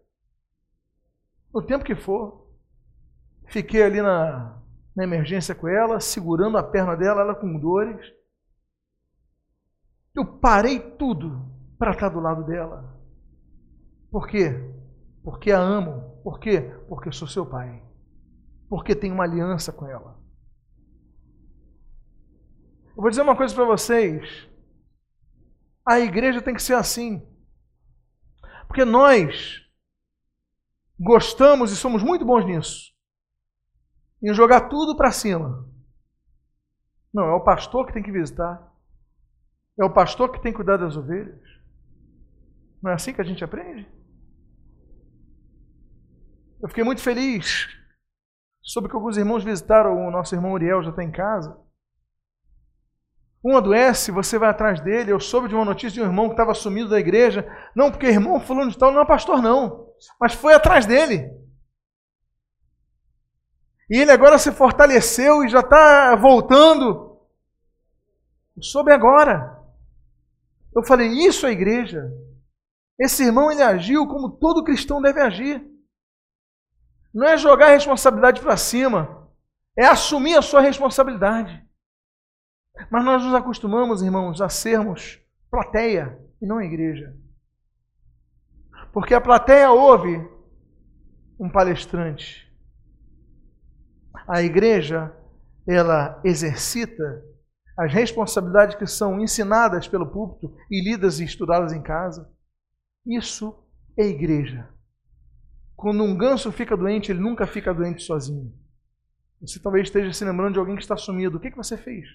[1.54, 2.43] O tempo que for.
[3.48, 4.62] Fiquei ali na,
[4.96, 8.06] na emergência com ela, segurando a perna dela, ela com dores.
[10.16, 13.00] Eu parei tudo para estar do lado dela.
[14.12, 14.52] Por quê?
[15.24, 16.22] Porque a amo.
[16.24, 16.62] Por quê?
[16.88, 17.84] Porque sou seu pai.
[18.70, 20.22] Porque tenho uma aliança com ela.
[22.96, 24.48] Eu vou dizer uma coisa para vocês.
[25.86, 27.28] A igreja tem que ser assim.
[28.68, 29.62] Porque nós
[31.00, 32.93] gostamos e somos muito bons nisso
[34.24, 35.68] em jogar tudo para cima.
[37.14, 38.72] Não, é o pastor que tem que visitar.
[39.80, 41.42] É o pastor que tem que cuidar das ovelhas.
[42.82, 43.88] Não é assim que a gente aprende?
[46.62, 47.68] Eu fiquei muito feliz.
[48.62, 51.60] Soube que alguns irmãos visitaram o nosso irmão Uriel, já está em casa.
[53.44, 55.12] Um adoece, você vai atrás dele.
[55.12, 57.46] Eu soube de uma notícia de um irmão que estava sumido da igreja.
[57.76, 59.90] Não, porque irmão fulano de tal não é pastor, não.
[60.20, 61.30] Mas foi atrás dele.
[63.94, 67.16] E ele agora se fortaleceu e já está voltando.
[68.60, 69.64] Soube agora.
[70.76, 72.12] Eu falei, isso é igreja.
[73.00, 75.64] Esse irmão ele agiu como todo cristão deve agir.
[77.14, 79.30] Não é jogar a responsabilidade para cima,
[79.78, 81.64] é assumir a sua responsabilidade.
[82.90, 87.16] Mas nós nos acostumamos, irmãos, a sermos plateia e não igreja.
[88.92, 90.18] Porque a plateia ouve
[91.40, 92.43] um palestrante,
[94.28, 95.12] a igreja
[95.68, 97.24] ela exercita
[97.78, 102.30] as responsabilidades que são ensinadas pelo púlpito e lidas e estudadas em casa.
[103.06, 103.56] Isso
[103.98, 104.70] é igreja.
[105.76, 108.54] quando um ganso fica doente, ele nunca fica doente sozinho.
[109.42, 111.38] Você talvez esteja se lembrando de alguém que está sumido.
[111.38, 112.08] O que, que você fez?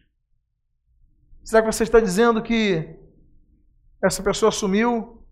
[1.44, 2.96] Será que você está dizendo que
[4.02, 5.22] essa pessoa sumiu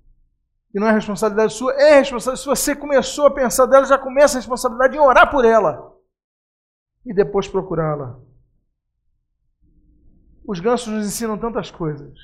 [0.75, 1.73] e não é responsabilidade sua?
[1.81, 2.41] É responsabilidade.
[2.41, 5.96] Se você começou a pensar dela, já começa a responsabilidade em orar por ela
[7.07, 8.21] e depois procurá-la.
[10.47, 12.19] Os gansos nos ensinam tantas coisas.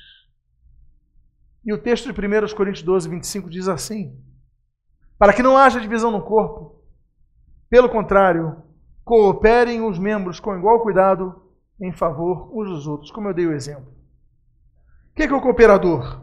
[1.65, 4.15] E o texto de 1 Coríntios 12, 25 diz assim:
[5.17, 6.83] Para que não haja divisão no corpo,
[7.69, 8.61] pelo contrário,
[9.03, 11.35] Cooperem os membros com igual cuidado
[11.81, 13.91] em favor uns dos outros, como eu dei o exemplo.
[15.11, 16.21] O que é, que é o cooperador?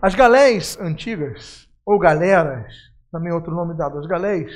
[0.00, 2.74] As galés antigas, ou galeras,
[3.10, 4.52] também outro nome dado às galés,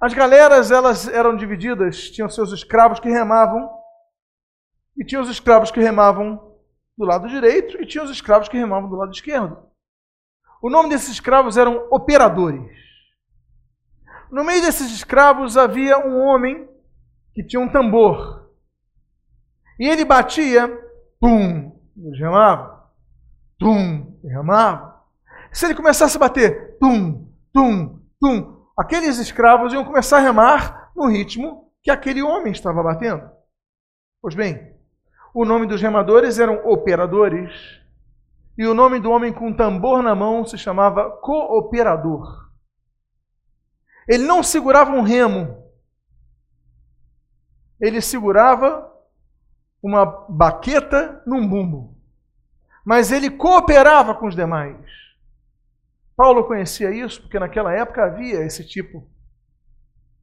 [0.00, 3.70] as galeras elas eram divididas, tinham seus escravos que remavam,
[4.96, 6.56] e tinham os escravos que remavam
[6.96, 9.58] do lado direito, e tinham os escravos que remavam do lado esquerdo.
[10.62, 12.76] O nome desses escravos eram operadores.
[14.30, 16.68] No meio desses escravos havia um homem
[17.34, 18.50] que tinha um tambor.
[19.78, 20.68] E ele batia,
[21.20, 22.90] tum, derramava,
[23.58, 25.02] tum, derramava.
[25.52, 31.06] Se ele começasse a bater, tum, tum, tum, aqueles escravos iam começar a remar no
[31.06, 33.30] ritmo que aquele homem estava batendo.
[34.22, 34.74] Pois bem,
[35.34, 37.52] o nome dos remadores eram operadores,
[38.56, 42.50] e o nome do homem com tambor na mão se chamava cooperador.
[44.08, 45.62] Ele não segurava um remo,
[47.80, 48.90] ele segurava
[49.82, 51.96] uma baqueta num bumbo.
[52.84, 54.99] Mas ele cooperava com os demais.
[56.20, 59.08] Paulo conhecia isso porque naquela época havia esse tipo.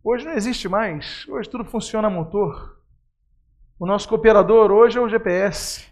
[0.03, 1.27] Hoje não existe mais.
[1.27, 2.77] Hoje tudo funciona a motor.
[3.79, 5.91] O nosso cooperador hoje é o GPS.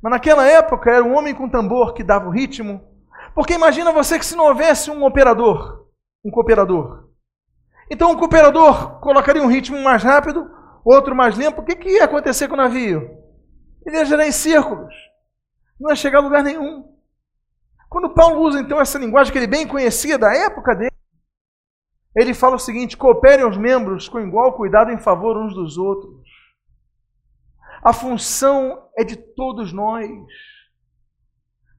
[0.00, 2.80] Mas naquela época era um homem com tambor que dava o ritmo.
[3.34, 5.88] Porque imagina você que se não houvesse um operador,
[6.24, 7.08] um cooperador.
[7.90, 10.48] Então o cooperador colocaria um ritmo mais rápido,
[10.84, 11.60] outro mais limpo.
[11.60, 13.18] O que, que ia acontecer com o navio?
[13.84, 14.94] Ele ia girar em círculos.
[15.80, 16.91] Não ia chegar a lugar nenhum.
[17.92, 20.96] Quando Paulo usa então essa linguagem que ele bem conhecia da época dele,
[22.16, 26.26] ele fala o seguinte: cooperem os membros com igual cuidado em favor uns dos outros.
[27.84, 30.08] A função é de todos nós.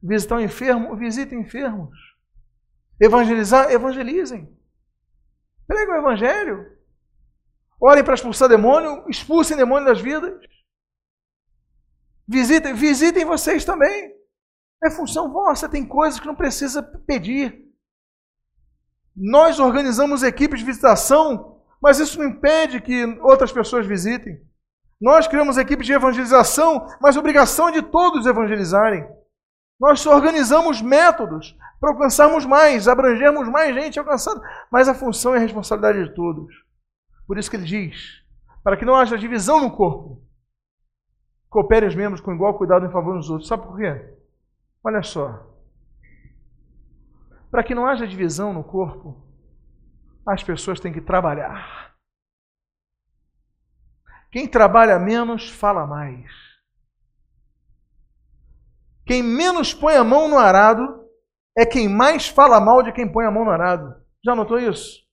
[0.04, 1.98] Visitar um enfermo, visite enfermos.
[3.02, 4.56] Evangelizar, evangelizem.
[5.66, 6.78] Preguem o evangelho.
[7.82, 10.40] Orem para expulsar demônio, expulsem demônio das vidas.
[12.28, 14.23] Visitem, visitem vocês também.
[14.84, 17.64] É função vossa, tem coisas que não precisa pedir.
[19.16, 24.42] Nós organizamos equipes de visitação, mas isso não impede que outras pessoas visitem.
[25.00, 29.08] Nós criamos equipes de evangelização, mas a obrigação é de todos evangelizarem.
[29.80, 34.42] Nós organizamos métodos para alcançarmos mais, abrangermos mais gente alcançada,
[34.72, 36.54] mas a função e a responsabilidade de todos.
[37.28, 38.24] Por isso que ele diz:
[38.64, 40.24] para que não haja divisão no corpo,
[41.50, 43.48] coopere os membros com igual cuidado em favor dos outros.
[43.48, 44.13] Sabe por quê?
[44.84, 45.50] Olha só.
[47.50, 49.24] Para que não haja divisão no corpo,
[50.28, 51.96] as pessoas têm que trabalhar.
[54.32, 56.32] Quem trabalha menos, fala mais.
[59.06, 61.08] Quem menos põe a mão no arado,
[61.56, 64.04] é quem mais fala mal de quem põe a mão no arado.
[64.26, 65.04] Já notou isso?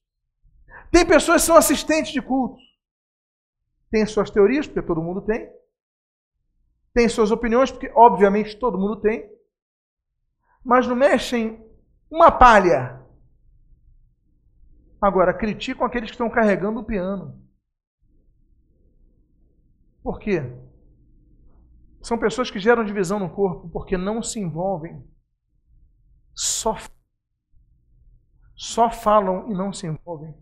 [0.91, 2.57] Tem pessoas que são assistentes de culto.
[3.91, 5.49] Tem suas teorias, porque todo mundo tem.
[6.93, 9.29] Tem suas opiniões, porque obviamente todo mundo tem.
[10.63, 11.63] Mas não mexem
[12.09, 13.01] uma palha.
[15.01, 17.41] Agora, criticam aqueles que estão carregando o piano.
[20.03, 20.41] Por quê?
[22.01, 25.03] São pessoas que geram divisão no corpo porque não se envolvem
[26.33, 26.75] só,
[28.55, 30.35] só falam e não se envolvem.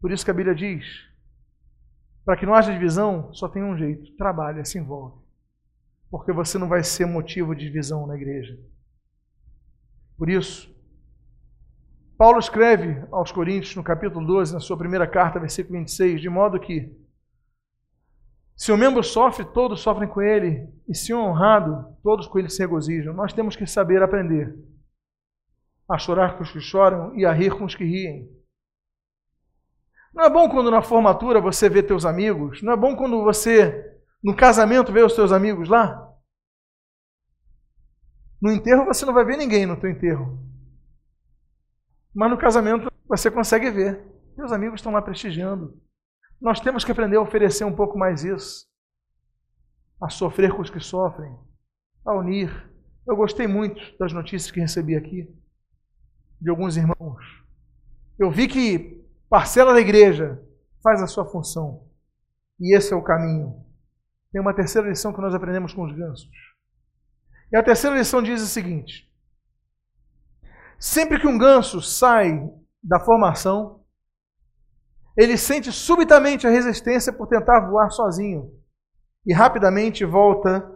[0.00, 1.06] Por isso que a Bíblia diz:
[2.26, 5.24] para que não haja divisão, só tem um jeito: trabalha, se envolve.
[6.10, 8.58] Porque você não vai ser motivo de divisão na igreja.
[10.16, 10.74] Por isso,
[12.16, 16.58] Paulo escreve aos Coríntios, no capítulo 12, na sua primeira carta, versículo 26, de modo
[16.58, 16.90] que
[18.56, 22.60] se o membro sofre, todos sofrem com ele, e se honrado, todos com ele se
[22.60, 23.12] regozijam.
[23.12, 24.56] Nós temos que saber aprender
[25.86, 28.28] a chorar com os que choram e a rir com os que riem.
[30.14, 32.62] Não é bom quando na formatura você vê teus amigos?
[32.62, 36.05] Não é bom quando você, no casamento, vê os teus amigos lá?
[38.40, 40.38] No enterro você não vai ver ninguém no teu enterro.
[42.14, 44.02] Mas no casamento você consegue ver.
[44.36, 45.80] Meus amigos estão lá prestigiando.
[46.40, 48.66] Nós temos que aprender a oferecer um pouco mais isso.
[50.00, 51.34] A sofrer com os que sofrem.
[52.04, 52.70] A unir.
[53.06, 55.28] Eu gostei muito das notícias que recebi aqui.
[56.40, 57.24] de alguns irmãos.
[58.18, 60.42] Eu vi que parcela da igreja
[60.82, 61.86] faz a sua função.
[62.60, 63.64] E esse é o caminho.
[64.32, 66.28] Tem uma terceira lição que nós aprendemos com os gansos.
[67.56, 69.10] E a terceira lição diz o seguinte:
[70.78, 72.38] sempre que um ganso sai
[72.82, 73.82] da formação,
[75.16, 78.52] ele sente subitamente a resistência por tentar voar sozinho
[79.24, 80.70] e rapidamente volta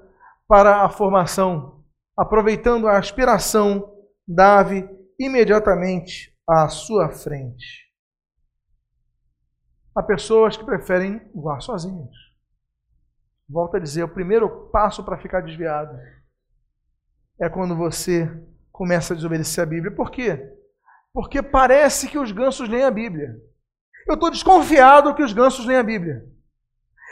[0.48, 1.84] para a formação,
[2.16, 3.94] aproveitando a aspiração
[4.26, 7.92] da ave imediatamente à sua frente.
[9.94, 12.16] Há pessoas que preferem voar sozinhos.
[13.46, 15.94] Volto a dizer, o primeiro passo para ficar desviado
[17.40, 18.30] é quando você
[18.70, 19.94] começa a desobedecer a Bíblia.
[19.94, 20.38] Por quê?
[21.12, 23.34] Porque parece que os gansos leem a Bíblia.
[24.06, 26.24] Eu estou desconfiado que os gansos leem a Bíblia.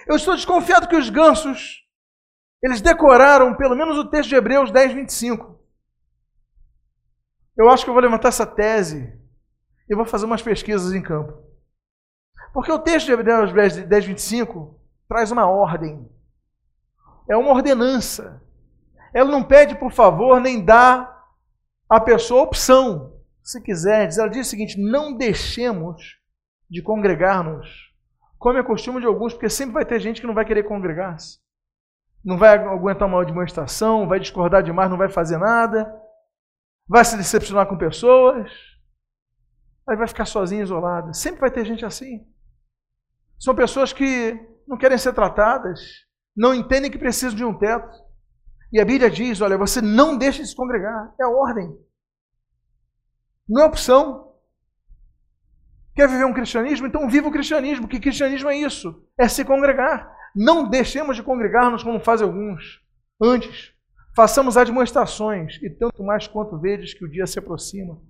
[0.07, 1.85] Eu estou desconfiado que os gansos,
[2.62, 5.59] eles decoraram pelo menos o texto de Hebreus 10, 25.
[7.57, 9.12] Eu acho que eu vou levantar essa tese
[9.91, 11.43] e vou fazer umas pesquisas em campo.
[12.53, 16.09] Porque o texto de Hebreus 10, 25 traz uma ordem.
[17.29, 18.43] É uma ordenança.
[19.12, 21.14] Ela não pede por favor, nem dá
[21.88, 23.16] à pessoa opção.
[23.42, 26.18] Se quiser, ela diz o seguinte: não deixemos
[26.68, 27.88] de congregar-nos
[28.38, 31.38] como é costume de alguns, porque sempre vai ter gente que não vai querer congregar-se.
[32.24, 35.92] Não vai aguentar uma demonstração, vai discordar demais, não vai fazer nada,
[36.86, 38.50] vai se decepcionar com pessoas,
[39.88, 41.14] aí vai ficar sozinho, isolado.
[41.14, 42.26] Sempre vai ter gente assim.
[43.38, 45.80] São pessoas que não querem ser tratadas,
[46.36, 48.07] não entendem que precisam de um teto.
[48.72, 51.76] E a Bíblia diz: olha, você não deixa de se congregar, é ordem.
[53.48, 54.34] Não é opção.
[55.94, 56.86] Quer viver um cristianismo?
[56.86, 59.04] Então viva o cristianismo, que cristianismo é isso?
[59.18, 60.14] É se congregar.
[60.36, 62.80] Não deixemos de congregar-nos como fazem alguns.
[63.20, 63.72] Antes,
[64.14, 68.00] façamos admoestações, e tanto mais quanto vedes que o dia se aproxima.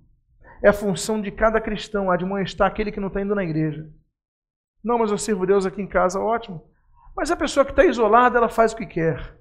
[0.61, 3.89] É função de cada cristão admoestar aquele que não está indo na igreja.
[4.83, 6.69] Não, mas eu sirvo Deus aqui em casa, ótimo.
[7.15, 9.38] Mas a pessoa que está isolada, ela faz o que quer.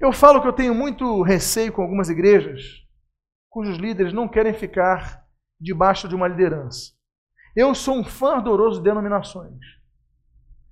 [0.00, 2.84] Eu falo que eu tenho muito receio com algumas igrejas
[3.54, 5.22] cujos líderes não querem ficar
[5.60, 6.90] debaixo de uma liderança.
[7.54, 9.60] Eu sou um fã ardoroso de denominações.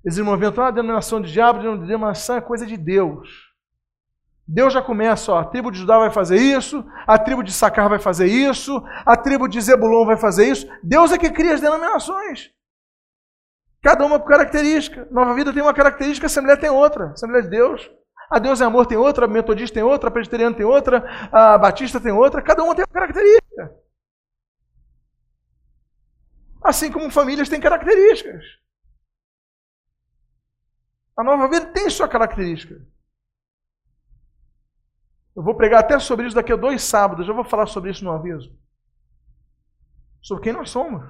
[0.05, 3.53] Eles movimentam a denominação de diabo, denominação é coisa de Deus.
[4.49, 7.89] Deus já começa, ó, a tribo de Judá vai fazer isso, a tribo de Sacar
[7.89, 10.67] vai fazer isso, a tribo de Zebulon vai fazer isso.
[10.83, 12.51] Deus é que cria as denominações.
[13.81, 15.07] Cada uma com característica.
[15.13, 17.07] Nova Vida tem uma característica, a Assembleia tem outra.
[17.07, 17.89] A Assembleia de Deus.
[18.33, 22.01] A Deus é Amor tem outra, a Metodista tem outra, a tem outra, a Batista
[22.01, 22.41] tem outra.
[22.41, 23.77] Cada uma tem uma característica.
[26.65, 28.43] Assim como famílias têm características.
[31.15, 32.75] A nova vida tem sua característica.
[35.37, 37.29] Eu vou pregar até sobre isso daqui a dois sábados.
[37.29, 38.51] Eu vou falar sobre isso no aviso.
[40.23, 41.05] Sobre quem nós somos.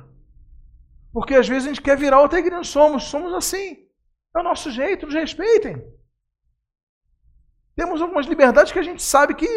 [1.13, 2.65] Porque às vezes a gente quer virar outra igreja.
[2.65, 3.89] Somos, somos assim.
[4.35, 6.02] É o nosso jeito, nos respeitem.
[7.77, 9.49] Temos algumas liberdades que a gente sabe que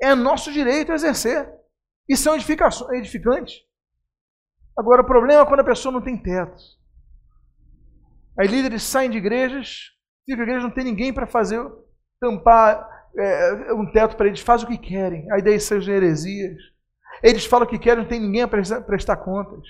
[0.00, 1.48] é nosso direito exercer.
[2.08, 3.62] E são edificantes.
[4.76, 6.62] Agora, o problema é quando a pessoa não tem teto.
[8.38, 9.92] Aí líderes saem de igrejas,
[10.26, 11.60] fica a igreja não tem ninguém para fazer,
[12.20, 12.86] tampar
[13.18, 15.26] é, um teto para eles, fazem o que querem.
[15.32, 16.58] Aí daí são heresias.
[17.22, 19.66] Eles falam o que querem, não tem ninguém a prestar, prestar contas.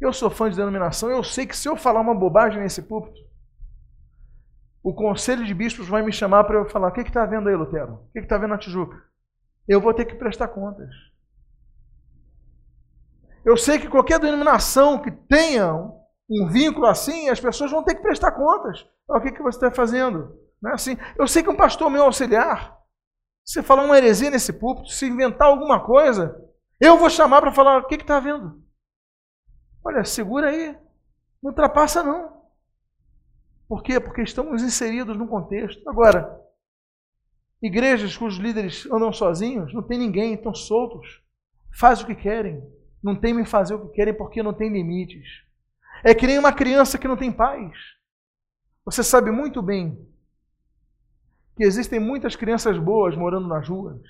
[0.00, 3.18] Eu sou fã de denominação, eu sei que se eu falar uma bobagem nesse púlpito,
[4.84, 7.56] o conselho de bispos vai me chamar para eu falar: o que está vendo aí,
[7.56, 7.94] Lutero?
[7.94, 9.02] O que está vendo na Tijuca?
[9.66, 10.90] Eu vou ter que prestar contas.
[13.46, 15.72] Eu sei que qualquer denominação que tenha
[16.28, 18.86] um vínculo assim, as pessoas vão ter que prestar contas.
[19.08, 20.38] O que, que você está fazendo?
[20.60, 20.98] Não é assim.
[21.18, 22.78] Eu sei que um pastor meu auxiliar,
[23.42, 26.38] se falar uma heresia nesse púlpito, se inventar alguma coisa,
[26.78, 28.62] eu vou chamar para falar: o que está vendo?
[29.82, 30.76] Olha, segura aí.
[31.42, 32.43] Não ultrapassa, não.
[33.74, 33.98] Por quê?
[33.98, 35.82] Porque estamos inseridos num contexto.
[35.90, 36.40] Agora,
[37.60, 41.20] igrejas cujos líderes andam sozinhos, não tem ninguém, estão soltos,
[41.76, 42.62] fazem o que querem,
[43.02, 45.26] não temem fazer o que querem porque não tem limites.
[46.04, 47.76] É que nem uma criança que não tem paz.
[48.84, 50.08] Você sabe muito bem
[51.56, 54.00] que existem muitas crianças boas morando nas ruas,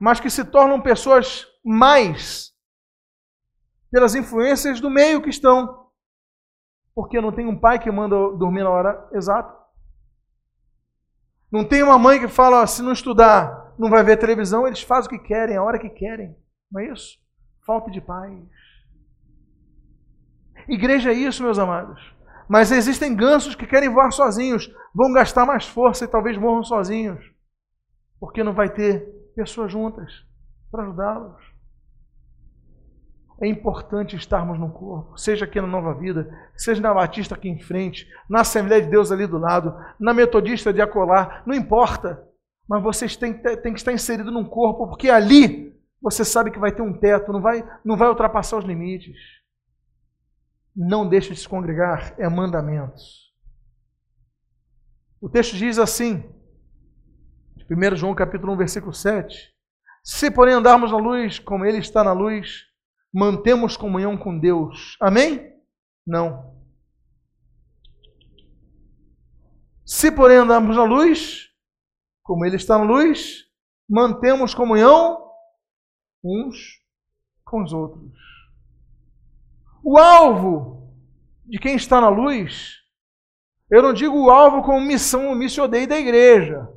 [0.00, 2.52] mas que se tornam pessoas mais
[3.88, 5.81] pelas influências do meio que estão,
[6.94, 9.54] porque não tem um pai que manda dormir na hora exata.
[11.50, 15.08] Não tem uma mãe que fala, se não estudar, não vai ver televisão, eles fazem
[15.08, 16.34] o que querem, a hora que querem.
[16.70, 17.18] Não é isso?
[17.66, 18.32] Falta de paz.
[20.68, 22.00] Igreja é isso, meus amados.
[22.48, 27.24] Mas existem gansos que querem voar sozinhos, vão gastar mais força e talvez morram sozinhos,
[28.18, 30.10] porque não vai ter pessoas juntas.
[30.70, 31.51] para ajudá-los.
[33.42, 37.58] É importante estarmos no corpo, seja aqui na Nova Vida, seja na Batista aqui em
[37.58, 42.24] frente, na Assembleia de Deus ali do lado, na Metodista de Acolar, não importa.
[42.68, 46.70] Mas vocês têm, têm que estar inserido num corpo, porque ali você sabe que vai
[46.70, 49.16] ter um teto, não vai, não vai ultrapassar os limites.
[50.74, 53.32] Não deixe de se congregar, é mandamentos.
[55.20, 56.22] O texto diz assim,
[57.68, 59.52] 1 João capítulo 1, versículo 7.
[60.04, 62.70] Se porém andarmos na luz, como ele está na luz,
[63.12, 64.96] mantemos comunhão com Deus.
[65.00, 65.52] Amém?
[66.06, 66.52] Não.
[69.84, 71.50] Se porém andarmos na luz,
[72.22, 73.44] como ele está na luz,
[73.88, 75.30] mantemos comunhão
[76.24, 76.80] uns
[77.44, 78.18] com os outros.
[79.84, 80.90] O alvo
[81.44, 82.78] de quem está na luz,
[83.70, 86.68] eu não digo o alvo como missão, missão da igreja,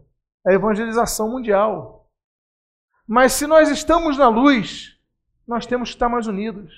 [0.45, 2.09] a evangelização mundial.
[3.07, 4.94] Mas se nós estamos na luz,
[5.47, 6.73] nós temos que estar mais unidos.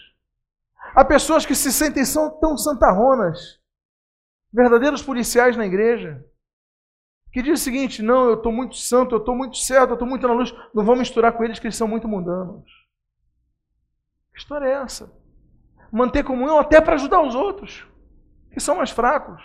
[0.94, 2.04] Há pessoas que se sentem
[2.40, 3.60] tão santarronas,
[4.52, 6.24] verdadeiros policiais na igreja,
[7.32, 10.08] que diz o seguinte: não, eu estou muito santo, eu estou muito certo, eu estou
[10.08, 12.70] muito na luz, não vou misturar com eles que eles são muito mundanos.
[14.34, 15.12] Que história é essa?
[15.92, 17.88] Manter comunhão até para ajudar os outros,
[18.52, 19.42] que são mais fracos.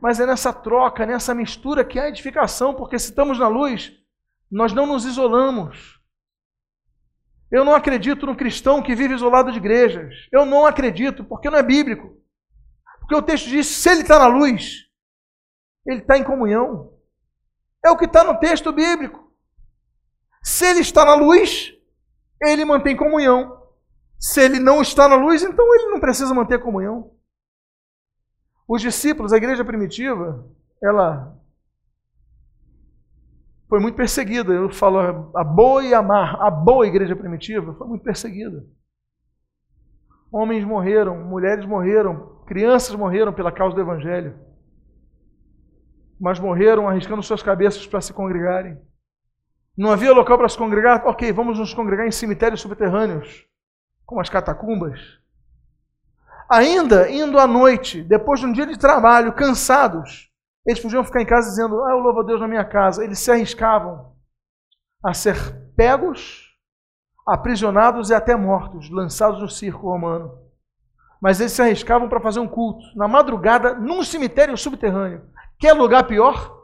[0.00, 3.92] Mas é nessa troca, nessa mistura que há edificação, porque se estamos na luz,
[4.50, 6.01] nós não nos isolamos.
[7.52, 10.14] Eu não acredito no cristão que vive isolado de igrejas.
[10.32, 12.16] Eu não acredito, porque não é bíblico.
[13.00, 14.88] Porque o texto diz: se ele está na luz,
[15.86, 16.90] ele está em comunhão.
[17.84, 19.30] É o que está no texto bíblico.
[20.42, 21.74] Se ele está na luz,
[22.40, 23.60] ele mantém comunhão.
[24.18, 27.12] Se ele não está na luz, então ele não precisa manter comunhão.
[28.66, 30.48] Os discípulos, a igreja primitiva,
[30.82, 31.36] ela
[33.72, 34.52] foi muito perseguida.
[34.52, 36.36] Eu falo a boa e a má.
[36.46, 38.62] A boa igreja primitiva foi muito perseguida.
[40.30, 44.52] Homens morreram, mulheres morreram, crianças morreram pela causa do evangelho
[46.22, 48.80] mas morreram arriscando suas cabeças para se congregarem.
[49.76, 51.04] Não havia local para se congregar?
[51.04, 53.44] Ok, vamos nos congregar em cemitérios subterrâneos,
[54.06, 55.00] como as catacumbas.
[56.48, 60.31] Ainda indo à noite, depois de um dia de trabalho, cansados,
[60.66, 63.04] eles podiam ficar em casa dizendo: Ah, eu louvo a Deus na minha casa.
[63.04, 64.12] Eles se arriscavam
[65.04, 65.36] a ser
[65.76, 66.48] pegos,
[67.26, 70.38] aprisionados e até mortos, lançados no circo romano.
[71.20, 75.28] Mas eles se arriscavam para fazer um culto, na madrugada, num cemitério subterrâneo.
[75.58, 76.60] Quer lugar pior?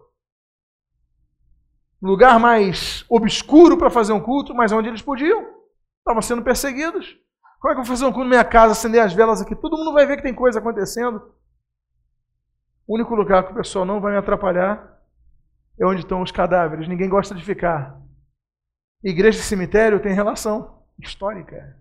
[2.01, 5.47] Lugar mais obscuro para fazer um culto, mas onde eles podiam.
[5.99, 7.17] Estavam sendo perseguidos.
[7.61, 9.55] Como é que eu vou fazer um culto na minha casa, acender as velas aqui?
[9.57, 11.21] Todo mundo vai ver que tem coisa acontecendo.
[12.89, 14.99] O único lugar que o pessoal não vai me atrapalhar
[15.79, 16.89] é onde estão os cadáveres.
[16.89, 18.01] Ninguém gosta de ficar.
[19.05, 21.79] Igreja e cemitério tem relação histórica.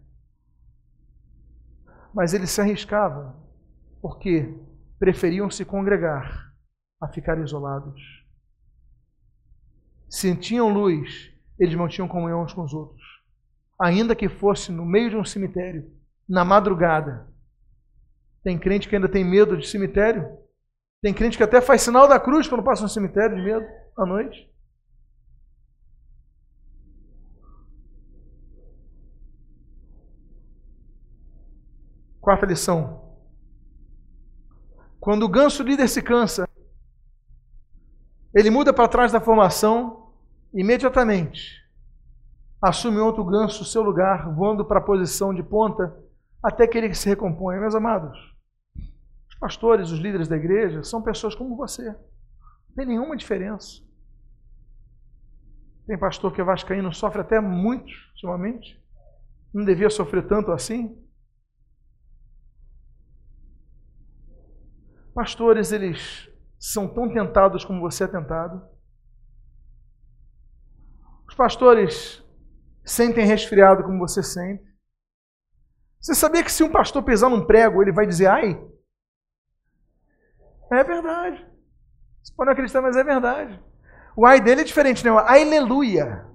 [2.14, 3.34] Mas eles se arriscavam
[4.02, 4.54] porque
[5.00, 6.52] preferiam se congregar
[7.02, 8.02] a ficar isolados.
[10.10, 13.06] Sentiam luz, eles mantinham comunhão uns com os outros.
[13.80, 15.90] Ainda que fosse no meio de um cemitério,
[16.28, 17.28] na madrugada.
[18.44, 20.47] Tem crente que ainda tem medo de cemitério.
[21.02, 23.66] Tem crente que até faz sinal da cruz quando passa no cemitério de medo
[23.98, 24.52] à noite.
[32.20, 33.16] Quarta lição.
[35.00, 36.50] Quando o ganso líder se cansa,
[38.34, 40.12] ele muda para trás da formação
[40.54, 41.64] imediatamente.
[42.62, 45.96] Assume outro ganso seu lugar, voando para a posição de ponta,
[46.42, 47.62] até que ele se recomponha.
[47.62, 48.36] Meus amados,
[49.40, 51.90] pastores, os líderes da igreja, são pessoas como você.
[51.90, 53.82] Não tem nenhuma diferença.
[55.86, 58.82] Tem pastor que é vascaíno, sofre até muito ultimamente.
[59.54, 61.02] Não devia sofrer tanto assim.
[65.14, 66.30] Pastores, eles
[66.60, 68.62] são tão tentados como você é tentado.
[71.28, 72.24] Os pastores
[72.86, 74.64] sentem resfriado como você sente.
[76.00, 78.62] Você sabia que se um pastor pisar num prego, ele vai dizer ai?
[80.72, 81.46] É verdade.
[82.24, 83.62] Você pode não acreditar, mas é verdade.
[84.16, 85.12] O ai dele é diferente, né?
[85.12, 86.26] Aleluia.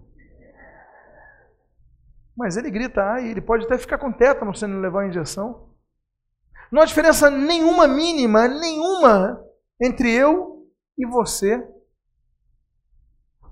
[2.36, 5.70] Mas ele grita ai, ele pode até ficar com tétano se ele levar a injeção.
[6.70, 9.44] Não há diferença nenhuma mínima, nenhuma
[9.80, 10.66] entre eu
[10.96, 11.62] e você.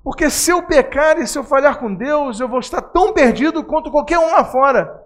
[0.02, 3.62] Porque se eu pecar e se eu falhar com Deus, eu vou estar tão perdido
[3.62, 4.98] quanto qualquer um lá fora.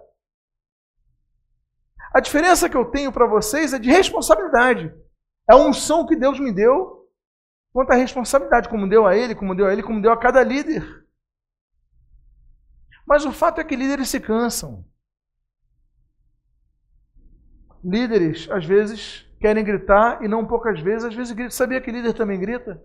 [2.13, 4.93] A diferença que eu tenho para vocês é de responsabilidade.
[5.49, 7.09] É a unção que Deus me deu
[7.71, 10.43] quanto à responsabilidade, como deu a ele, como deu a ele, como deu a cada
[10.43, 11.05] líder.
[13.05, 14.83] Mas o fato é que líderes se cansam.
[17.83, 21.51] Líderes, às vezes, querem gritar e não poucas vezes, às vezes grita.
[21.51, 22.81] Sabia que líder também grita?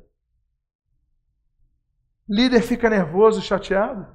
[2.29, 4.07] Líder fica nervoso, chateado?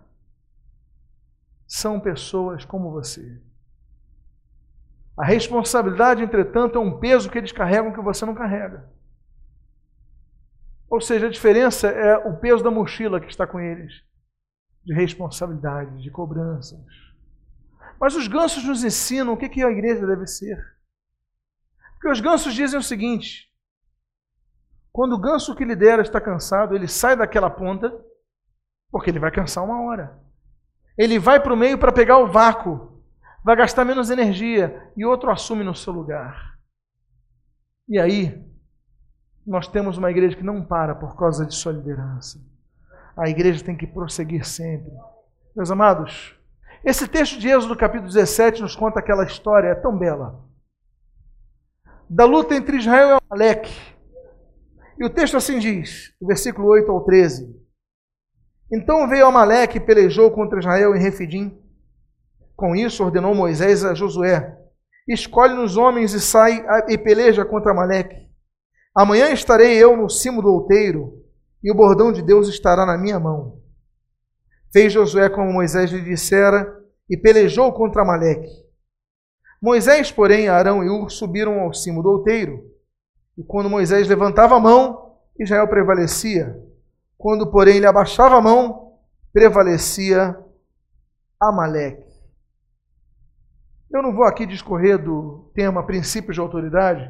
[1.68, 3.42] São pessoas como você.
[5.18, 8.90] A responsabilidade, entretanto, é um peso que eles carregam que você não carrega.
[10.90, 14.04] Ou seja, a diferença é o peso da mochila que está com eles,
[14.84, 16.86] de responsabilidade, de cobranças.
[18.00, 20.58] Mas os gansos nos ensinam o que a igreja deve ser.
[21.94, 23.50] Porque os gansos dizem o seguinte:
[24.92, 27.92] quando o ganso que lidera está cansado, ele sai daquela ponta,
[28.92, 30.18] porque ele vai cansar uma hora.
[30.98, 32.95] Ele vai para o meio para pegar o vácuo,
[33.46, 36.58] vai gastar menos energia e outro assume no seu lugar.
[37.88, 38.44] E aí,
[39.46, 42.40] nós temos uma igreja que não para por causa de sua liderança.
[43.16, 44.92] A igreja tem que prosseguir sempre.
[45.56, 46.36] Meus amados,
[46.84, 50.44] esse texto de Êxodo, capítulo 17, nos conta aquela história, é tão bela.
[52.10, 53.96] Da luta entre Israel e Amaleque.
[54.98, 57.64] E o texto assim diz, versículo 8 ao 13.
[58.74, 61.65] Então veio Amaleque e pelejou contra Israel em Refidim.
[62.56, 64.58] Com isso ordenou Moisés a Josué:
[65.08, 68.26] Escolhe-nos homens e sai e peleja contra Amaleque.
[68.96, 71.22] Amanhã estarei eu no cimo do outeiro,
[71.64, 73.60] e o bordão de Deus estará na minha mão.
[74.72, 76.74] Fez Josué como Moisés lhe dissera,
[77.10, 78.50] e pelejou contra Amaleque.
[79.62, 82.64] Moisés, porém, Arão e Ur subiram ao cimo do outeiro.
[83.38, 86.56] E quando Moisés levantava a mão, Israel prevalecia.
[87.18, 88.94] Quando, porém, ele abaixava a mão,
[89.34, 90.38] prevalecia
[91.40, 92.05] Amaleque.
[93.96, 97.10] Eu não vou aqui discorrer do tema princípios de autoridade,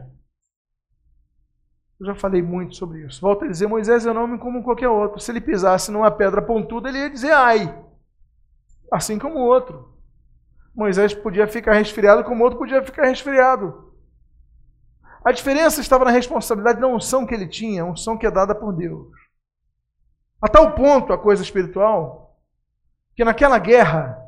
[2.00, 3.22] eu já falei muito sobre isso.
[3.22, 5.20] Volto a dizer, Moisés é um homem como qualquer outro.
[5.20, 7.84] Se ele pisasse numa pedra pontuda, ele ia dizer ai.
[8.92, 9.96] Assim como o outro.
[10.76, 13.94] Moisés podia ficar resfriado, como o outro podia ficar resfriado.
[15.24, 18.54] A diferença estava na responsabilidade da unção que ele tinha, a unção que é dada
[18.54, 19.08] por Deus.
[20.42, 22.38] A tal ponto a coisa espiritual,
[23.16, 24.22] que naquela guerra,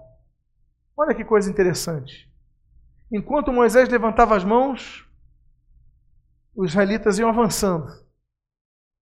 [0.96, 2.28] olha que coisa interessante.
[3.12, 5.08] Enquanto Moisés levantava as mãos,
[6.56, 7.88] os israelitas iam avançando.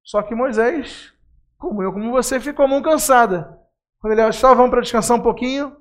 [0.03, 1.13] Só que Moisés,
[1.57, 3.59] como eu, como você, ficou a mão cansada.
[3.99, 5.75] Quando ele achava, vamos para descansar um pouquinho,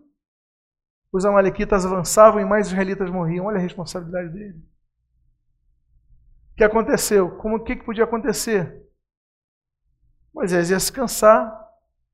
[1.13, 3.47] os amalequitas avançavam e mais israelitas morriam.
[3.47, 4.59] Olha a responsabilidade dele.
[6.53, 7.37] O que aconteceu?
[7.37, 8.83] Como o que, podia acontecer?
[10.33, 11.53] Moisés ia se cansar,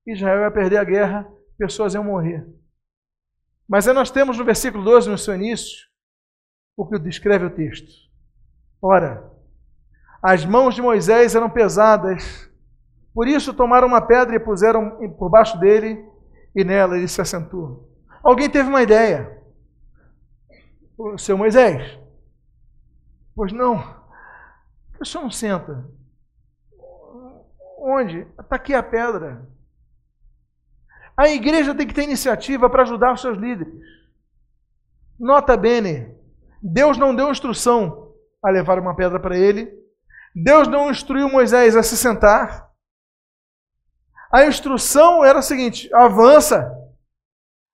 [0.06, 2.46] Israel ia perder a guerra, pessoas iam morrer.
[3.68, 5.89] Mas aí nós temos no versículo 12, no seu início,
[6.80, 7.92] o que descreve o texto.
[8.80, 9.30] Ora,
[10.22, 12.50] as mãos de Moisés eram pesadas.
[13.12, 16.02] Por isso tomaram uma pedra e puseram por baixo dele,
[16.54, 17.86] e nela ele se assentou.
[18.22, 19.42] Alguém teve uma ideia.
[20.96, 21.98] O seu Moisés.
[23.34, 23.78] Pois não.
[23.78, 25.86] Por que o senhor não senta?
[27.78, 28.26] Onde?
[28.38, 29.46] Está aqui a pedra.
[31.14, 33.82] A igreja tem que ter iniciativa para ajudar os seus líderes.
[35.18, 36.18] Nota bene,
[36.62, 39.70] Deus não deu instrução a levar uma pedra para ele,
[40.34, 42.70] Deus não instruiu Moisés a se sentar.
[44.32, 46.76] A instrução era a seguinte: avança.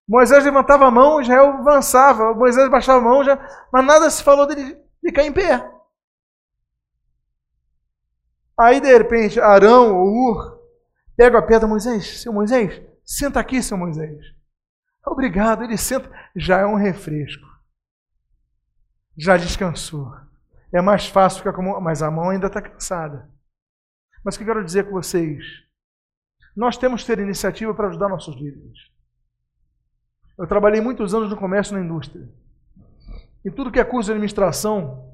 [0.09, 2.33] Moisés levantava a mão, Israel avançava.
[2.33, 3.37] Moisés baixava a mão, já,
[3.73, 5.69] mas nada se falou dele ficar em pé.
[8.59, 10.57] Aí, de repente, Arão ou Ur
[11.17, 14.19] pega a pedra, Moisés, seu Moisés, senta aqui, seu Moisés.
[15.05, 16.11] Obrigado, ele senta.
[16.35, 17.46] Já é um refresco.
[19.17, 20.15] Já descansou.
[20.73, 23.31] É mais fácil ficar com a mão, mas a mão ainda está cansada.
[24.25, 25.43] Mas o que eu quero dizer com vocês?
[26.55, 28.91] Nós temos que ter iniciativa para ajudar nossos líderes.
[30.39, 32.29] Eu trabalhei muitos anos no comércio e na indústria.
[33.45, 35.11] Em tudo que é curso de administração,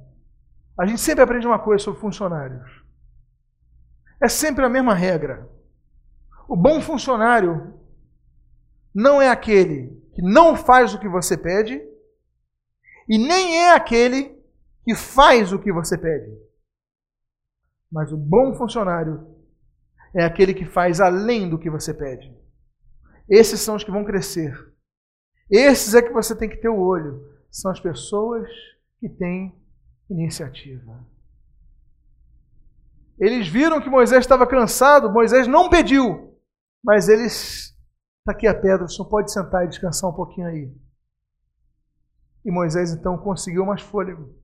[0.78, 2.82] a gente sempre aprende uma coisa sobre funcionários.
[4.20, 5.48] É sempre a mesma regra.
[6.48, 7.74] O bom funcionário
[8.94, 11.82] não é aquele que não faz o que você pede,
[13.08, 14.36] e nem é aquele
[14.84, 16.30] que faz o que você pede.
[17.90, 19.26] Mas o bom funcionário
[20.14, 22.34] é aquele que faz além do que você pede.
[23.28, 24.52] Esses são os que vão crescer.
[25.50, 27.30] Esses é que você tem que ter o olho.
[27.50, 28.48] São as pessoas
[28.98, 29.54] que têm
[30.08, 31.06] iniciativa.
[33.18, 36.36] Eles viram que Moisés estava cansado, Moisés não pediu,
[36.82, 37.72] mas eles.
[38.20, 40.72] Está aqui a pedra, o senhor pode sentar e descansar um pouquinho aí.
[42.44, 44.34] E Moisés então conseguiu mais fôlego.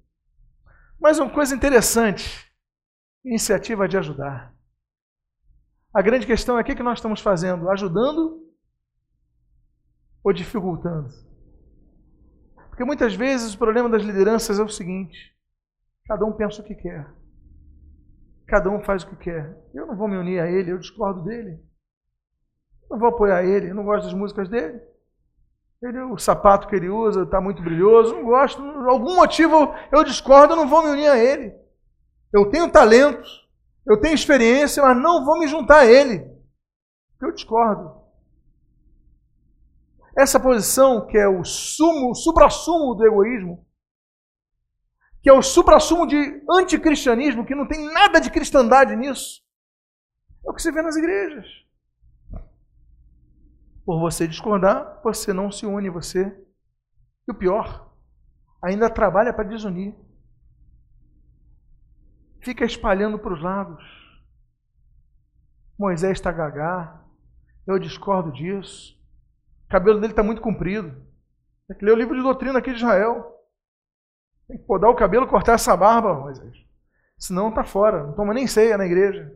[1.01, 2.51] Mas uma coisa interessante,
[3.25, 4.55] iniciativa de ajudar.
[5.95, 7.71] A grande questão é o que nós estamos fazendo?
[7.71, 8.43] Ajudando
[10.23, 11.09] ou dificultando?
[12.69, 15.37] Porque muitas vezes o problema das lideranças é o seguinte:
[16.07, 17.13] cada um pensa o que quer,
[18.47, 19.57] cada um faz o que quer.
[19.75, 21.61] Eu não vou me unir a ele, eu discordo dele.
[22.91, 24.81] Não vou apoiar ele, eu não gosto das músicas dele.
[25.81, 28.61] Ele, o sapato que ele usa está muito brilhoso, não gosto.
[28.61, 31.55] Por algum motivo eu discordo, não vou me unir a ele.
[32.33, 33.29] Eu tenho talento,
[33.87, 36.29] eu tenho experiência, mas não vou me juntar a ele.
[37.23, 37.97] Eu discordo.
[40.17, 43.65] Essa posição, que é o sumo, o supra-sumo do egoísmo,
[45.23, 49.43] que é o supra-sumo de anticristianismo, que não tem nada de cristandade nisso,
[50.45, 51.47] é o que se vê nas igrejas.
[53.89, 56.27] Por você discordar, você não se une, você.
[57.27, 57.91] E o pior,
[58.63, 59.95] ainda trabalha para desunir.
[62.43, 63.83] Fica espalhando para os lados.
[65.79, 67.03] Moisés está gagá,
[67.67, 68.95] eu discordo disso.
[69.65, 70.91] O cabelo dele está muito comprido.
[71.67, 73.39] Tem que ler o livro de doutrina aqui de Israel.
[74.49, 76.59] Tem que podar o cabelo cortar essa barba, Moisés.
[77.19, 79.35] Senão está fora, não toma nem ceia na igreja.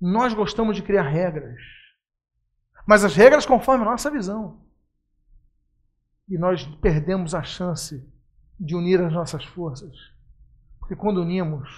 [0.00, 1.60] Nós gostamos de criar regras
[2.86, 4.60] mas as regras conforme a nossa visão.
[6.28, 8.08] E nós perdemos a chance
[8.58, 9.96] de unir as nossas forças.
[10.78, 11.68] Porque quando unimos,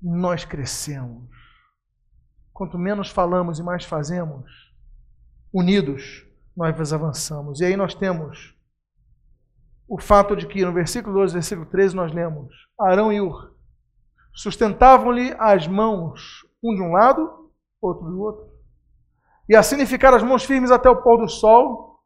[0.00, 1.28] nós crescemos.
[2.52, 4.50] Quanto menos falamos e mais fazemos,
[5.52, 6.26] unidos,
[6.56, 7.60] nós avançamos.
[7.60, 8.54] E aí nós temos
[9.88, 13.52] o fato de que no versículo 12, versículo 13, nós lemos: Arão e Ur
[14.34, 18.51] sustentavam-lhe as mãos, um de um lado, outro do outro
[19.52, 22.00] e assim ficaram as mãos firmes até o pôr do sol.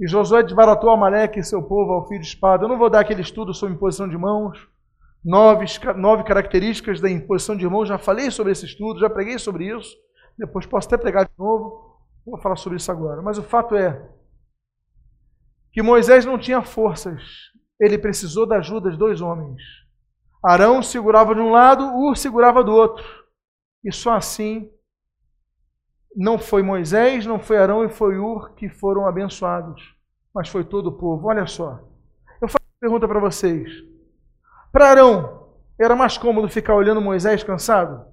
[0.00, 2.64] E Josué desbaratou Amaleque e seu povo ao fio de espada.
[2.64, 4.58] Eu não vou dar aquele estudo sobre imposição de mãos.
[5.24, 5.66] Nove,
[5.96, 7.86] nove características da imposição de mãos.
[7.86, 9.96] Já falei sobre esse estudo, já preguei sobre isso.
[10.36, 11.96] Depois posso até pregar de novo.
[12.26, 13.22] Vou falar sobre isso agora.
[13.22, 14.10] Mas o fato é
[15.72, 17.22] que Moisés não tinha forças.
[17.78, 19.62] Ele precisou da ajuda de dois homens.
[20.44, 23.04] Arão segurava de um lado, Ur segurava do outro.
[23.84, 24.68] E só assim
[26.14, 29.94] não foi Moisés, não foi Arão e foi Ur que foram abençoados,
[30.34, 31.28] mas foi todo o povo.
[31.28, 31.80] Olha só.
[32.40, 33.70] Eu faço uma pergunta para vocês.
[34.72, 35.48] Para Arão,
[35.78, 38.06] era mais cômodo ficar olhando Moisés cansado?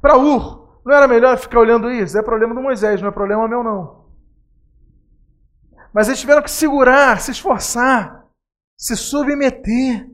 [0.00, 2.16] Para Ur, não era melhor ficar olhando isso?
[2.16, 4.00] É problema do Moisés, não é problema meu, não.
[5.92, 8.24] Mas eles tiveram que segurar, se esforçar,
[8.78, 10.08] se submeter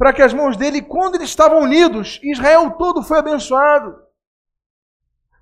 [0.00, 4.02] para que as mãos dele, quando eles estavam unidos, Israel todo foi abençoado.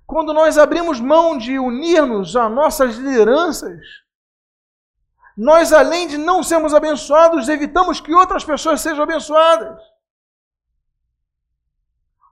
[0.05, 3.79] Quando nós abrimos mão de unir-nos a nossas lideranças,
[5.37, 9.81] nós, além de não sermos abençoados, evitamos que outras pessoas sejam abençoadas.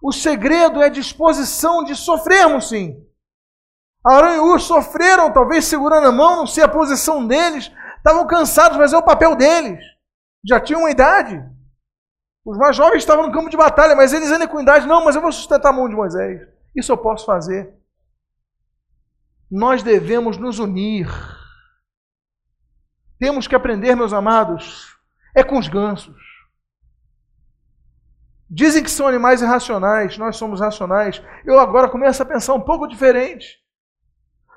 [0.04, 3.08] O segredo é disposição de sofrermos, sim.
[4.06, 8.78] Arão e Ur sofreram, talvez segurando a mão, não sei a posição deles, estavam cansados,
[8.78, 9.80] mas é o papel deles.
[10.46, 11.56] Já tinham uma idade.
[12.48, 15.18] Os mais jovens estavam no campo de batalha, mas eles ainda com idade, não, mas
[15.18, 16.48] eu vou sustentar a mão de Moisés.
[16.74, 17.76] Isso eu posso fazer.
[19.52, 21.10] Nós devemos nos unir.
[23.20, 24.98] Temos que aprender, meus amados,
[25.36, 26.16] é com os gansos.
[28.50, 31.22] Dizem que são animais irracionais, nós somos racionais.
[31.46, 33.62] Eu agora começo a pensar um pouco diferente.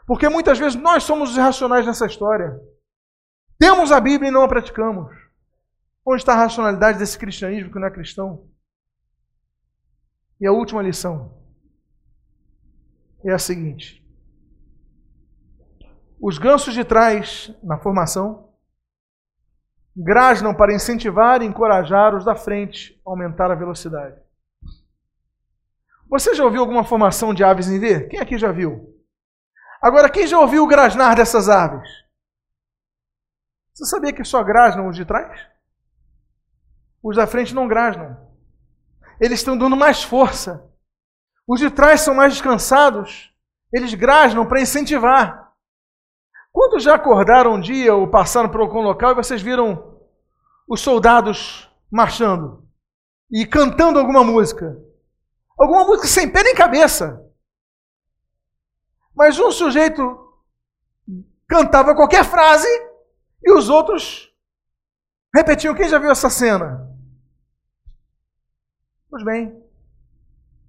[0.06, 2.56] Porque muitas vezes nós somos os irracionais nessa história.
[3.58, 5.19] Temos a Bíblia e não a praticamos.
[6.10, 8.50] Onde está a racionalidade desse cristianismo que não é cristão?
[10.40, 11.40] E a última lição
[13.24, 14.04] é a seguinte:
[16.20, 18.52] os gansos de trás na formação
[19.96, 24.20] grasnam para incentivar e encorajar os da frente a aumentar a velocidade.
[26.08, 28.08] Você já ouviu alguma formação de aves em V?
[28.08, 29.00] Quem aqui já viu?
[29.80, 31.88] Agora, quem já ouviu o grasnar dessas aves?
[33.72, 35.48] Você sabia que só grasnam os de trás?
[37.02, 38.16] Os da frente não grasnam.
[39.20, 40.66] Eles estão dando mais força.
[41.46, 43.34] Os de trás são mais descansados.
[43.72, 45.52] Eles grasnam para incentivar.
[46.52, 49.98] Quando já acordaram um dia ou passaram por algum local e vocês viram
[50.68, 52.68] os soldados marchando
[53.30, 54.76] e cantando alguma música?
[55.58, 57.24] Alguma música sem pé nem cabeça.
[59.14, 60.02] Mas um sujeito
[61.46, 62.68] cantava qualquer frase
[63.42, 64.29] e os outros
[65.34, 65.74] repetiam.
[65.74, 66.88] Quem já viu essa cena?
[69.08, 69.60] Pois bem,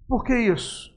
[0.08, 0.92] por que isso?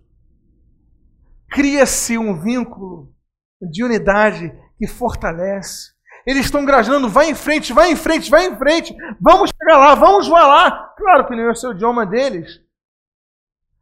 [1.50, 3.14] Cria-se um vínculo
[3.60, 5.92] de unidade que fortalece.
[6.26, 9.94] Eles estão grajando, vai em frente, vai em frente, vai em frente, vamos chegar lá,
[9.94, 10.94] vamos voar lá.
[10.96, 12.60] Claro que não é o idioma deles,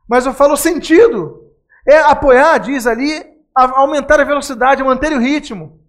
[0.09, 1.41] mas eu falo sentido.
[1.89, 3.25] É apoiar, diz ali,
[3.55, 5.81] aumentar a velocidade, manter o ritmo.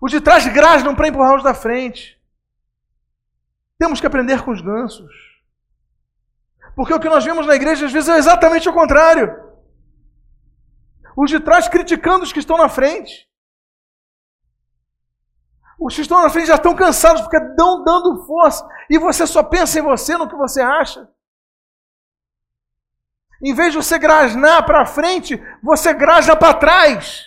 [0.00, 2.15] Os de trás grasnam para empurrar os da frente.
[3.78, 5.12] Temos que aprender com os gansos.
[6.74, 9.44] Porque o que nós vemos na igreja às vezes é exatamente o contrário.
[11.16, 13.26] Os de trás criticando os que estão na frente.
[15.78, 19.42] Os que estão na frente já estão cansados porque estão dando força e você só
[19.42, 21.08] pensa em você, no que você acha.
[23.42, 27.25] Em vez de você grasnar para frente, você grasna para trás.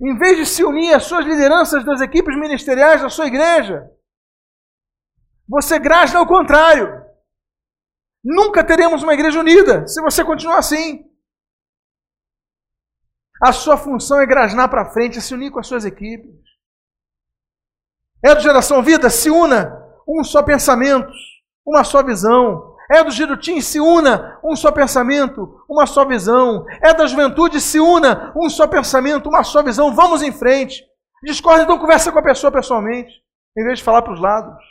[0.00, 3.90] Em vez de se unir às suas lideranças das equipes ministeriais da sua igreja,
[5.48, 7.04] você grasna ao contrário.
[8.22, 11.04] Nunca teremos uma igreja unida se você continuar assim.
[13.42, 16.34] A sua função é grasnar para frente, é se unir com as suas equipes.
[18.24, 19.10] É do Geração Vida?
[19.10, 19.70] Se una,
[20.08, 21.10] um só pensamento,
[21.64, 22.75] uma só visão.
[22.90, 23.60] É do Girutim?
[23.60, 26.64] Se una, um só pensamento, uma só visão.
[26.82, 27.60] É da juventude?
[27.60, 29.94] Se una, um só pensamento, uma só visão.
[29.94, 30.84] Vamos em frente.
[31.22, 33.12] Discorda, então conversa com a pessoa pessoalmente,
[33.56, 34.62] em vez de falar para os lados.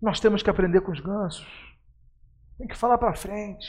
[0.00, 1.46] Nós temos que aprender com os gansos.
[2.58, 3.66] Tem que falar para frente.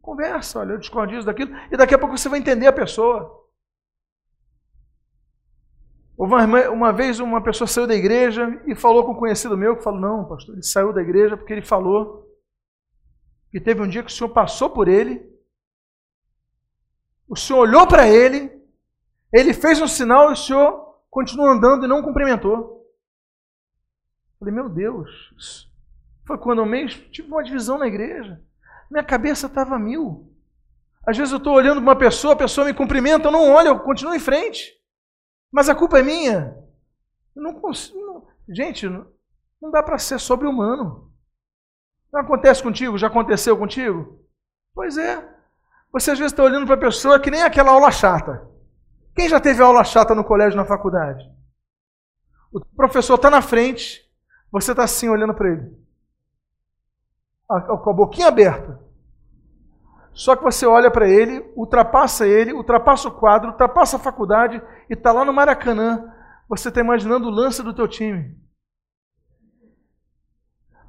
[0.00, 3.41] Conversa, olha, eu discordo disso, daquilo, e daqui a pouco você vai entender a pessoa.
[6.22, 9.82] Uma, uma vez uma pessoa saiu da igreja e falou com um conhecido meu que
[9.82, 12.30] falou: Não, pastor, ele saiu da igreja porque ele falou
[13.50, 15.20] que teve um dia que o senhor passou por ele,
[17.28, 18.52] o senhor olhou para ele,
[19.32, 22.86] ele fez um sinal e o senhor continuou andando e não cumprimentou.
[24.38, 25.68] Falei: Meu Deus,
[26.24, 28.40] foi quando eu mesmo tive uma divisão na igreja.
[28.88, 30.32] Minha cabeça estava mil.
[31.04, 33.66] Às vezes eu estou olhando para uma pessoa, a pessoa me cumprimenta, eu não olho,
[33.70, 34.80] eu continuo em frente.
[35.52, 36.56] Mas a culpa é minha.
[37.36, 37.98] Eu não consigo.
[38.00, 41.12] Não, gente, não dá para ser sobre-humano.
[42.12, 42.98] Não acontece contigo?
[42.98, 44.18] Já aconteceu contigo?
[44.74, 45.16] Pois é.
[45.92, 48.48] Você às vezes está olhando para a pessoa que nem aquela aula chata.
[49.14, 51.22] Quem já teve aula chata no colégio, na faculdade?
[52.50, 54.02] O professor está na frente,
[54.50, 55.82] você está assim olhando para ele
[57.82, 58.80] com a boquinha aberta.
[60.14, 64.92] Só que você olha para ele, ultrapassa ele, ultrapassa o quadro, ultrapassa a faculdade e
[64.92, 66.12] está lá no Maracanã.
[66.48, 68.36] Você está imaginando o lance do teu time.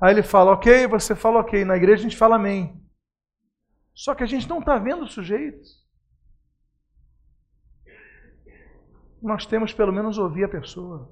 [0.01, 1.63] Aí ele fala, ok, você fala ok.
[1.63, 2.83] Na igreja a gente fala amém.
[3.95, 5.61] Só que a gente não está vendo o sujeito.
[9.21, 11.09] Nós temos pelo menos ouvir a pessoa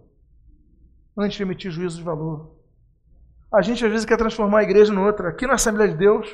[1.17, 2.59] antes de emitir juízo de valor.
[3.53, 5.29] A gente às vezes quer transformar a igreja em outra.
[5.29, 6.27] Aqui na Assembleia de Deus,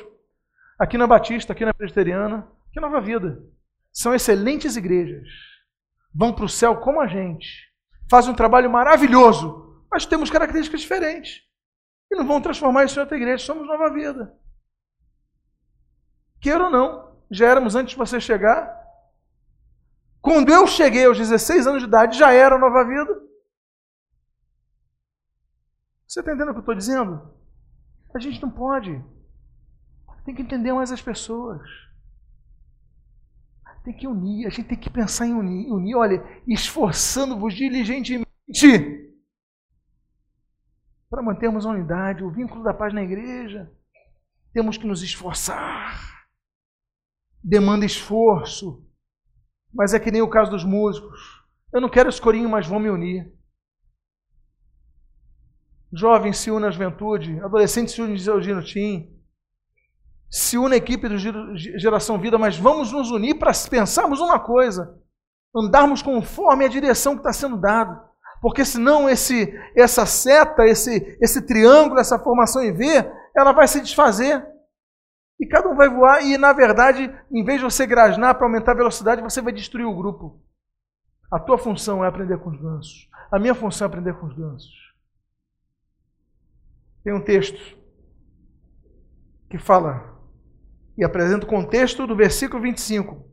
[0.78, 3.42] aqui na Batista, aqui na Presbiteriana, na Nova Vida.
[3.92, 5.28] São excelentes igrejas.
[6.14, 7.68] Vão para o céu como a gente.
[8.08, 11.42] Fazem um trabalho maravilhoso, mas temos características diferentes.
[12.10, 13.44] E não vão transformar isso em outra igreja.
[13.44, 14.34] Somos Nova Vida.
[16.40, 18.78] Queira ou não, já éramos antes de você chegar.
[20.20, 23.28] Quando eu cheguei aos 16 anos de idade, já era Nova Vida.
[26.06, 27.34] Você está entendendo o que eu estou dizendo?
[28.14, 29.04] A gente não pode.
[30.28, 31.66] Tem que entender mais as pessoas.
[33.82, 35.72] Tem que unir, a gente tem que pensar em unir.
[35.72, 38.28] unir olha, esforçando-vos diligentemente
[41.08, 43.72] para mantermos a unidade, o vínculo da paz na igreja.
[44.52, 46.28] Temos que nos esforçar.
[47.42, 48.86] Demanda esforço.
[49.72, 51.42] Mas é que nem o caso dos músicos.
[51.72, 53.32] Eu não quero esse corinho, mas vou me unir.
[55.90, 59.17] Jovem se une à juventude, adolescente se une ao Ginutim,
[60.30, 64.94] se une à equipe do Geração Vida, mas vamos nos unir para pensarmos uma coisa,
[65.56, 68.06] andarmos conforme a direção que está sendo dada.
[68.40, 73.80] Porque senão esse, essa seta, esse, esse triângulo, essa formação em V, ela vai se
[73.80, 74.46] desfazer.
[75.40, 78.72] E cada um vai voar, e na verdade, em vez de você grasnar para aumentar
[78.72, 80.42] a velocidade, você vai destruir o grupo.
[81.30, 83.08] A tua função é aprender com os gansos.
[83.30, 84.94] A minha função é aprender com os gansos.
[87.04, 87.76] Tem um texto
[89.48, 90.17] que fala
[90.98, 93.24] e apresenta o contexto do versículo 25,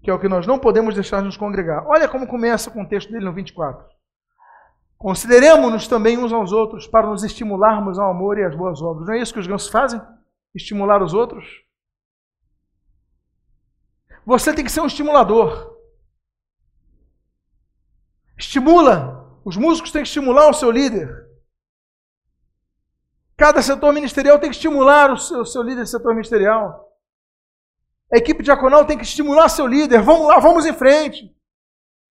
[0.00, 1.84] que é o que nós não podemos deixar de nos congregar.
[1.88, 3.84] Olha como começa o contexto dele no 24.
[4.96, 9.08] Consideremos-nos também uns aos outros para nos estimularmos ao amor e às boas obras.
[9.08, 10.00] Não é isso que os gansos fazem?
[10.54, 11.44] Estimular os outros?
[14.24, 15.76] Você tem que ser um estimulador.
[18.38, 19.40] Estimula.
[19.44, 21.23] Os músicos têm que estimular o seu líder.
[23.36, 26.92] Cada setor ministerial tem que estimular o seu, seu líder de setor ministerial.
[28.12, 30.02] A equipe diaconal tem que estimular seu líder.
[30.02, 31.34] Vamos lá, vamos em frente.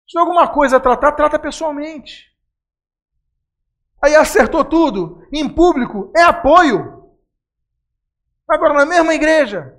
[0.09, 2.31] Se alguma coisa a tratar, trata pessoalmente.
[4.03, 7.01] Aí acertou tudo, em público, é apoio.
[8.49, 9.79] Agora, na mesma igreja,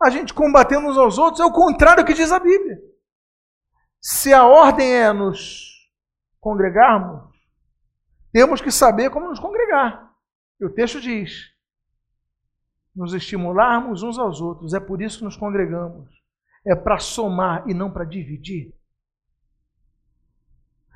[0.00, 2.78] a gente combatendo uns aos outros, é o contrário do que diz a Bíblia.
[4.00, 5.90] Se a ordem é nos
[6.38, 7.33] congregarmos,
[8.34, 10.12] temos que saber como nos congregar.
[10.60, 11.52] E o texto diz:
[12.92, 16.10] nos estimularmos uns aos outros, é por isso que nos congregamos.
[16.66, 18.74] É para somar e não para dividir.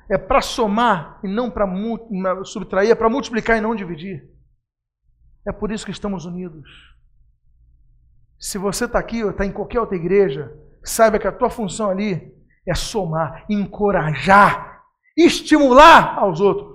[0.09, 1.65] É para somar e não para
[2.43, 4.29] subtrair, é para multiplicar e não dividir.
[5.47, 6.67] É por isso que estamos unidos.
[8.37, 11.89] Se você está aqui ou está em qualquer outra igreja, saiba que a tua função
[11.89, 12.35] ali
[12.67, 14.83] é somar, encorajar,
[15.15, 16.68] estimular aos outros.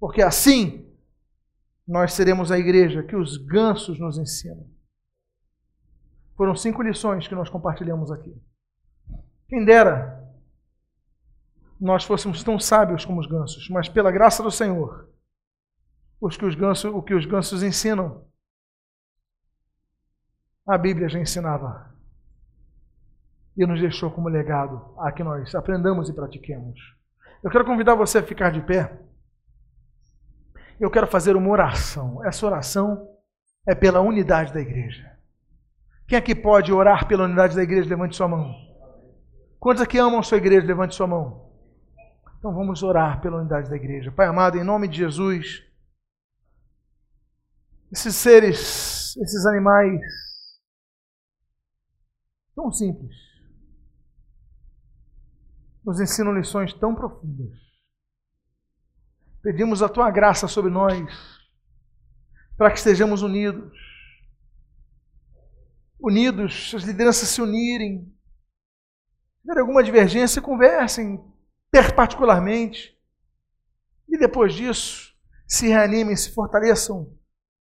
[0.00, 0.90] Porque assim
[1.86, 4.66] nós seremos a igreja que os gansos nos ensinam.
[6.36, 8.34] Foram cinco lições que nós compartilhamos aqui.
[9.46, 10.18] Quem dera
[11.78, 15.08] nós fôssemos tão sábios como os gansos, mas pela graça do Senhor,
[16.20, 18.24] os que os gansos, o que os gansos ensinam
[20.66, 21.92] a Bíblia já ensinava
[23.56, 26.78] e nos deixou como legado a que nós aprendamos e pratiquemos.
[27.42, 29.09] Eu quero convidar você a ficar de pé.
[30.80, 32.24] Eu quero fazer uma oração.
[32.24, 33.06] Essa oração
[33.68, 35.14] é pela unidade da igreja.
[36.08, 37.88] Quem aqui pode orar pela unidade da igreja?
[37.88, 38.50] Levante sua mão.
[39.58, 40.66] Quantos aqui amam a sua igreja?
[40.66, 41.52] Levante sua mão.
[42.38, 44.10] Então vamos orar pela unidade da igreja.
[44.10, 45.62] Pai amado, em nome de Jesus,
[47.92, 50.00] esses seres, esses animais
[52.56, 53.14] tão simples,
[55.84, 57.69] nos ensinam lições tão profundas.
[59.42, 61.08] Pedimos a tua graça sobre nós,
[62.56, 63.72] para que estejamos unidos.
[65.98, 68.04] Unidos, as lideranças se unirem.
[69.36, 71.22] Se tiver alguma divergência, conversem
[71.94, 72.98] particularmente.
[74.08, 75.14] E depois disso,
[75.46, 77.16] se reanimem, se fortaleçam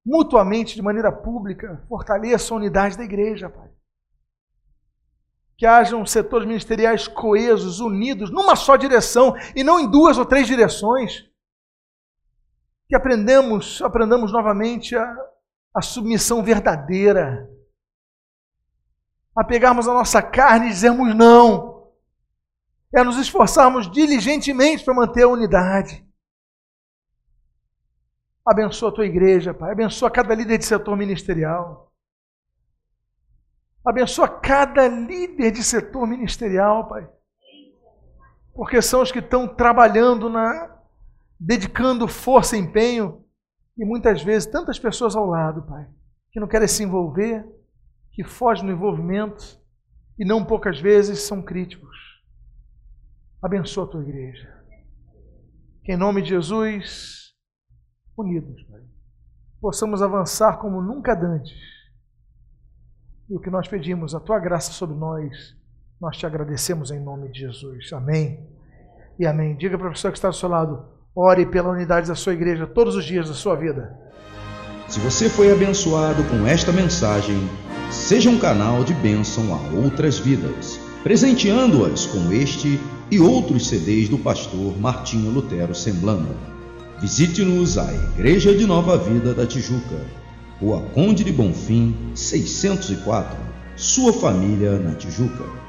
[0.05, 3.75] mutuamente de maneira pública, fortaleçam a unidade da igreja, Pai
[5.57, 10.47] que hajam setores ministeriais coesos, unidos, numa só direção e não em duas ou três
[10.47, 11.25] direções.
[12.89, 15.17] Que aprendemos, aprendamos novamente a,
[15.75, 17.49] a submissão verdadeira.
[19.37, 21.93] A pegarmos a nossa carne e dizermos não.
[22.95, 26.07] É nos esforçarmos diligentemente para manter a unidade.
[28.47, 29.73] Abençoa a tua igreja, Pai.
[29.73, 31.91] Abençoa cada líder de setor ministerial.
[33.85, 37.09] Abençoa cada líder de setor ministerial, Pai.
[38.55, 40.74] Porque são os que estão trabalhando na
[41.39, 43.25] dedicando força e empenho
[43.77, 45.87] e muitas vezes tantas pessoas ao lado, Pai,
[46.31, 47.45] que não querem se envolver,
[48.13, 49.61] que fogem do envolvimento
[50.19, 51.97] e não poucas vezes são críticos.
[53.43, 54.53] Abençoa a tua igreja.
[55.85, 57.35] Que em nome de Jesus,
[58.17, 58.81] unidos, Pai,
[59.61, 61.75] possamos avançar como nunca antes
[63.29, 65.57] e o que nós pedimos, a tua graça sobre nós,
[66.01, 67.93] nós te agradecemos em nome de Jesus.
[67.93, 68.47] Amém.
[69.19, 69.57] E amém.
[69.57, 72.67] Diga para a pessoa que está do seu lado, ore pela unidade da sua igreja
[72.67, 73.97] todos os dias da sua vida.
[74.89, 77.39] Se você foi abençoado com esta mensagem,
[77.91, 84.19] seja um canal de bênção a outras vidas, presenteando-as com este e outros CDs do
[84.19, 86.35] pastor Martinho Lutero Semblando.
[87.01, 90.01] Visite-nos a Igreja de Nova Vida da Tijuca
[90.61, 93.37] Rua Conde de Bonfim, 604,
[93.77, 95.64] sua família na Tijuca.